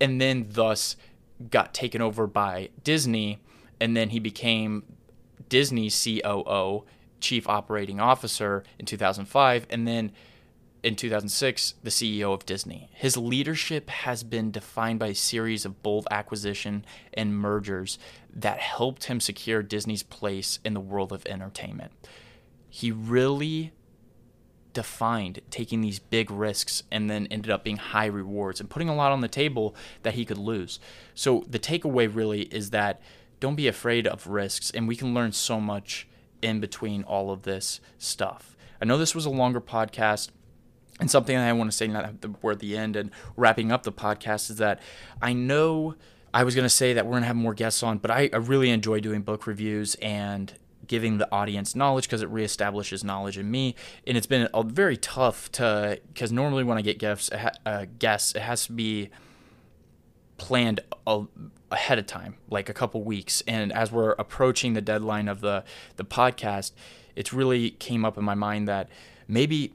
and 0.00 0.20
then 0.20 0.46
thus 0.50 0.96
got 1.50 1.72
taken 1.72 2.02
over 2.02 2.26
by 2.26 2.68
Disney. 2.84 3.38
And 3.80 3.96
then 3.96 4.10
he 4.10 4.18
became 4.18 4.82
Disney's 5.48 6.04
COO, 6.04 6.84
Chief 7.20 7.48
Operating 7.48 7.98
Officer, 7.98 8.64
in 8.78 8.84
2005. 8.84 9.66
And 9.70 9.88
then 9.88 10.12
in 10.82 10.94
2006, 10.96 11.74
the 11.82 11.90
CEO 11.90 12.32
of 12.32 12.46
Disney. 12.46 12.88
His 12.92 13.16
leadership 13.16 13.90
has 13.90 14.22
been 14.22 14.50
defined 14.50 14.98
by 14.98 15.08
a 15.08 15.14
series 15.14 15.64
of 15.64 15.82
bold 15.82 16.06
acquisition 16.10 16.84
and 17.14 17.36
mergers 17.36 17.98
that 18.32 18.58
helped 18.58 19.04
him 19.04 19.20
secure 19.20 19.62
Disney's 19.62 20.02
place 20.02 20.58
in 20.64 20.74
the 20.74 20.80
world 20.80 21.12
of 21.12 21.26
entertainment. 21.26 21.92
he 22.68 22.92
really 22.92 23.72
defined 24.72 25.40
taking 25.50 25.80
these 25.80 25.98
big 25.98 26.30
risks 26.30 26.82
and 26.90 27.10
then 27.10 27.26
ended 27.30 27.50
up 27.50 27.64
being 27.64 27.78
high 27.78 28.06
rewards 28.06 28.60
and 28.60 28.70
putting 28.70 28.88
a 28.88 28.94
lot 28.94 29.10
on 29.10 29.20
the 29.20 29.28
table 29.28 29.74
that 30.02 30.14
he 30.14 30.24
could 30.24 30.38
lose. 30.38 30.78
So 31.14 31.44
the 31.48 31.58
takeaway 31.58 32.14
really 32.14 32.42
is 32.42 32.70
that 32.70 33.00
don't 33.40 33.56
be 33.56 33.66
afraid 33.66 34.06
of 34.06 34.26
risks 34.26 34.70
and 34.70 34.86
we 34.86 34.96
can 34.96 35.14
learn 35.14 35.32
so 35.32 35.60
much 35.60 36.06
in 36.42 36.60
between 36.60 37.02
all 37.02 37.30
of 37.30 37.42
this 37.42 37.80
stuff. 37.96 38.56
I 38.80 38.84
know 38.84 38.98
this 38.98 39.14
was 39.14 39.26
a 39.26 39.30
longer 39.30 39.60
podcast. 39.60 40.28
And 41.00 41.10
something 41.10 41.36
I 41.36 41.52
want 41.52 41.70
to 41.70 41.76
say 41.76 41.86
now 41.86 42.10
that 42.20 42.42
we're 42.42 42.52
at 42.52 42.58
the 42.58 42.76
end 42.76 42.96
and 42.96 43.10
wrapping 43.36 43.70
up 43.70 43.84
the 43.84 43.92
podcast 43.92 44.50
is 44.50 44.56
that 44.56 44.80
I 45.22 45.32
know 45.32 45.94
I 46.34 46.44
was 46.44 46.54
going 46.54 46.64
to 46.64 46.70
say 46.70 46.92
that 46.92 47.06
we're 47.06 47.12
going 47.12 47.22
to 47.22 47.28
have 47.28 47.36
more 47.36 47.54
guests 47.54 47.82
on, 47.82 47.98
but 47.98 48.10
I, 48.10 48.28
I 48.32 48.36
really 48.36 48.70
enjoy 48.70 49.00
doing 49.00 49.22
book 49.22 49.46
reviews 49.46 49.94
and 49.96 50.52
giving 50.86 51.18
the 51.18 51.30
audience 51.30 51.74
knowledge 51.74 52.04
because 52.04 52.22
it 52.22 52.32
reestablishes 52.32 53.04
knowledge 53.04 53.38
in 53.38 53.50
me. 53.50 53.74
And 54.06 54.16
it's 54.16 54.26
been 54.26 54.48
a, 54.52 54.62
very 54.62 54.96
tough 54.96 55.52
to 55.52 56.00
because 56.12 56.32
normally 56.32 56.64
when 56.64 56.78
I 56.78 56.82
get 56.82 56.98
guests, 56.98 57.30
uh, 57.30 57.86
guests, 57.98 58.34
it 58.34 58.42
has 58.42 58.66
to 58.66 58.72
be 58.72 59.10
planned 60.36 60.80
a, 61.06 61.24
ahead 61.70 61.98
of 61.98 62.06
time, 62.06 62.36
like 62.50 62.68
a 62.68 62.74
couple 62.74 63.02
weeks. 63.02 63.42
And 63.46 63.72
as 63.72 63.92
we're 63.92 64.12
approaching 64.12 64.72
the 64.72 64.80
deadline 64.80 65.28
of 65.28 65.40
the 65.40 65.64
the 65.96 66.04
podcast, 66.04 66.72
it's 67.14 67.32
really 67.32 67.70
came 67.70 68.04
up 68.04 68.18
in 68.18 68.24
my 68.24 68.34
mind 68.34 68.66
that 68.68 68.88
maybe 69.26 69.74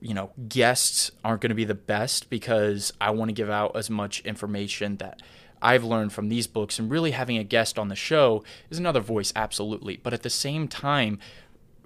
you 0.00 0.14
know 0.14 0.30
guests 0.48 1.10
aren't 1.24 1.40
going 1.40 1.50
to 1.50 1.54
be 1.56 1.64
the 1.64 1.74
best 1.74 2.30
because 2.30 2.92
I 3.00 3.10
want 3.10 3.28
to 3.28 3.34
give 3.34 3.50
out 3.50 3.76
as 3.76 3.90
much 3.90 4.20
information 4.20 4.96
that 4.96 5.22
I've 5.62 5.84
learned 5.84 6.12
from 6.12 6.28
these 6.28 6.46
books, 6.46 6.78
and 6.78 6.90
really 6.90 7.12
having 7.12 7.38
a 7.38 7.44
guest 7.44 7.78
on 7.78 7.88
the 7.88 7.96
show 7.96 8.44
is 8.70 8.78
another 8.78 9.00
voice, 9.00 9.32
absolutely. 9.34 9.96
But 9.96 10.12
at 10.12 10.22
the 10.22 10.30
same 10.30 10.68
time, 10.68 11.18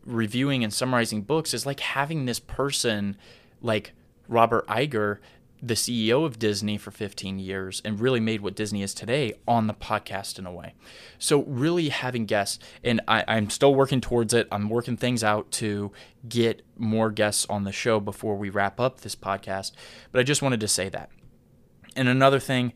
reviewing 0.04 0.64
and 0.64 0.72
summarizing 0.72 1.22
books 1.22 1.54
is 1.54 1.66
like 1.66 1.80
having 1.80 2.24
this 2.24 2.40
person 2.40 3.16
like 3.62 3.92
Robert 4.28 4.66
Iger, 4.66 5.18
the 5.62 5.74
CEO 5.74 6.24
of 6.24 6.38
Disney 6.38 6.78
for 6.78 6.90
15 6.90 7.38
years 7.38 7.82
and 7.84 8.00
really 8.00 8.20
made 8.20 8.40
what 8.40 8.54
Disney 8.54 8.82
is 8.82 8.94
today 8.94 9.34
on 9.46 9.66
the 9.66 9.74
podcast 9.74 10.38
in 10.38 10.46
a 10.46 10.52
way. 10.52 10.74
So, 11.18 11.42
really 11.42 11.90
having 11.90 12.26
guests, 12.26 12.58
and 12.82 13.00
I, 13.06 13.24
I'm 13.28 13.50
still 13.50 13.74
working 13.74 14.00
towards 14.00 14.32
it. 14.32 14.48
I'm 14.50 14.68
working 14.68 14.96
things 14.96 15.22
out 15.22 15.50
to 15.52 15.92
get 16.28 16.62
more 16.76 17.10
guests 17.10 17.46
on 17.50 17.64
the 17.64 17.72
show 17.72 18.00
before 18.00 18.36
we 18.36 18.48
wrap 18.48 18.80
up 18.80 19.00
this 19.00 19.14
podcast. 19.14 19.72
But 20.12 20.20
I 20.20 20.22
just 20.22 20.42
wanted 20.42 20.60
to 20.60 20.68
say 20.68 20.88
that. 20.88 21.10
And 21.96 22.08
another 22.08 22.40
thing, 22.40 22.72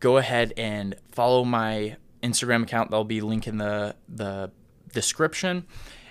go 0.00 0.16
ahead 0.16 0.52
and 0.56 0.94
follow 1.12 1.44
my 1.44 1.96
Instagram 2.22 2.62
account. 2.62 2.90
There'll 2.90 3.04
be 3.04 3.20
link 3.20 3.46
in 3.46 3.58
the 3.58 3.96
the 4.08 4.50
description. 4.92 5.66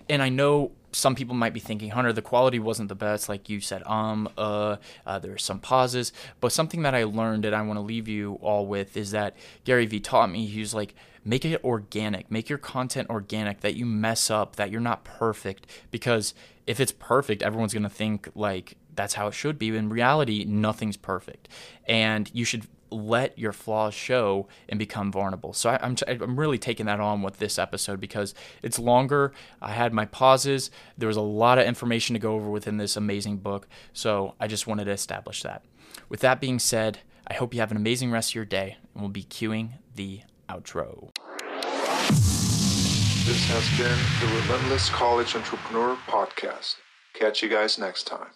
And 0.10 0.22
I 0.22 0.30
know 0.30 0.72
some 0.91 1.16
people 1.16 1.36
might 1.36 1.54
be 1.54 1.60
thinking, 1.60 1.89
Hunter, 1.89 2.14
the 2.14 2.22
quality 2.22 2.60
wasn't 2.60 2.89
the 2.89 2.95
best, 2.95 3.28
like 3.28 3.49
you 3.49 3.60
said. 3.60 3.84
Um, 3.86 4.30
uh, 4.38 4.78
uh 5.06 5.20
there 5.20 5.34
are 5.34 5.38
some 5.38 5.60
pauses, 5.60 6.14
but 6.39 6.51
something 6.51 6.84
that 6.84 6.95
I 6.95 7.04
learned 7.04 7.45
and 7.45 7.56
I 7.56 7.62
want 7.62 7.78
to 7.78 7.82
leave 7.82 8.08
you 8.08 8.36
all 8.41 8.66
with 8.66 8.95
is 8.95 9.12
that 9.12 9.36
Gary 9.64 9.86
Vee 9.86 9.99
taught 9.99 10.30
me. 10.30 10.45
He 10.45 10.60
was 10.60 10.74
like, 10.74 10.95
make 11.26 11.45
it 11.45 11.64
organic, 11.64 12.30
make 12.30 12.49
your 12.49 12.60
content 12.60 13.10
organic. 13.10 13.62
That 13.62 13.76
you 13.76 13.86
mess 13.86 14.30
up, 14.30 14.56
that 14.58 14.72
you're 14.72 14.82
not 14.82 15.04
perfect, 15.04 15.68
because 15.91 16.34
if 16.68 16.80
it's 16.80 16.91
perfect, 16.91 17.41
everyone's 17.41 17.74
gonna 17.74 17.89
think 17.89 18.30
like 18.36 18.78
that's 18.95 19.16
how 19.16 19.28
it 19.28 19.34
should 19.34 19.58
be. 19.58 19.76
In 19.76 19.89
reality, 19.89 20.45
nothing's 20.45 20.97
perfect, 20.97 21.47
and 21.88 22.30
you 22.34 22.45
should 22.45 22.68
let 22.94 23.38
your 23.38 23.52
flaws 23.52 23.94
show 23.94 24.48
and 24.70 24.78
become 24.78 25.12
vulnerable. 25.12 25.54
So 25.54 25.70
I, 25.70 25.86
am 25.86 25.96
I'm, 26.08 26.22
I'm 26.22 26.39
really 26.39 26.58
taking 26.58 26.86
that 26.86 27.00
on 27.00 27.22
with 27.22 27.39
this 27.39 27.58
episode 27.60 28.00
because 28.00 28.34
it's 28.62 28.80
longer. 28.80 29.34
I 29.62 29.72
had 29.72 29.94
my 29.94 30.06
pauses. 30.06 30.72
There 30.98 31.08
was 31.08 31.18
a 31.18 31.22
lot 31.22 31.58
of 31.58 31.66
information 31.66 32.14
to 32.14 32.20
go 32.20 32.34
over 32.34 32.50
within 32.50 32.78
this 32.78 32.96
amazing 32.96 33.38
book. 33.38 33.68
So 33.94 34.36
I 34.39 34.48
just 34.48 34.68
wanted 34.68 34.86
to 34.86 34.91
establish 34.91 35.44
that. 35.44 35.64
With 36.10 36.22
that 36.22 36.39
being 36.39 36.60
said, 36.60 37.00
I 37.28 37.36
hope 37.36 37.54
you 37.54 37.60
have 37.62 37.72
an 37.72 37.78
amazing 37.78 38.12
rest 38.12 38.32
of 38.32 38.36
your 38.36 38.46
day, 38.46 38.78
and 38.94 39.02
we'll 39.02 39.10
be 39.10 39.24
cueing 39.24 39.80
the 39.96 40.22
outro. 40.50 41.10
This 43.26 43.46
has 43.46 43.70
been 43.78 43.98
the 44.20 44.41
Relentless 44.41 44.89
College 44.89 45.34
Entrepreneur 45.36 45.96
Podcast. 46.08 46.76
Catch 47.14 47.41
you 47.41 47.48
guys 47.48 47.80
next 47.80 48.04
time. 48.04 48.28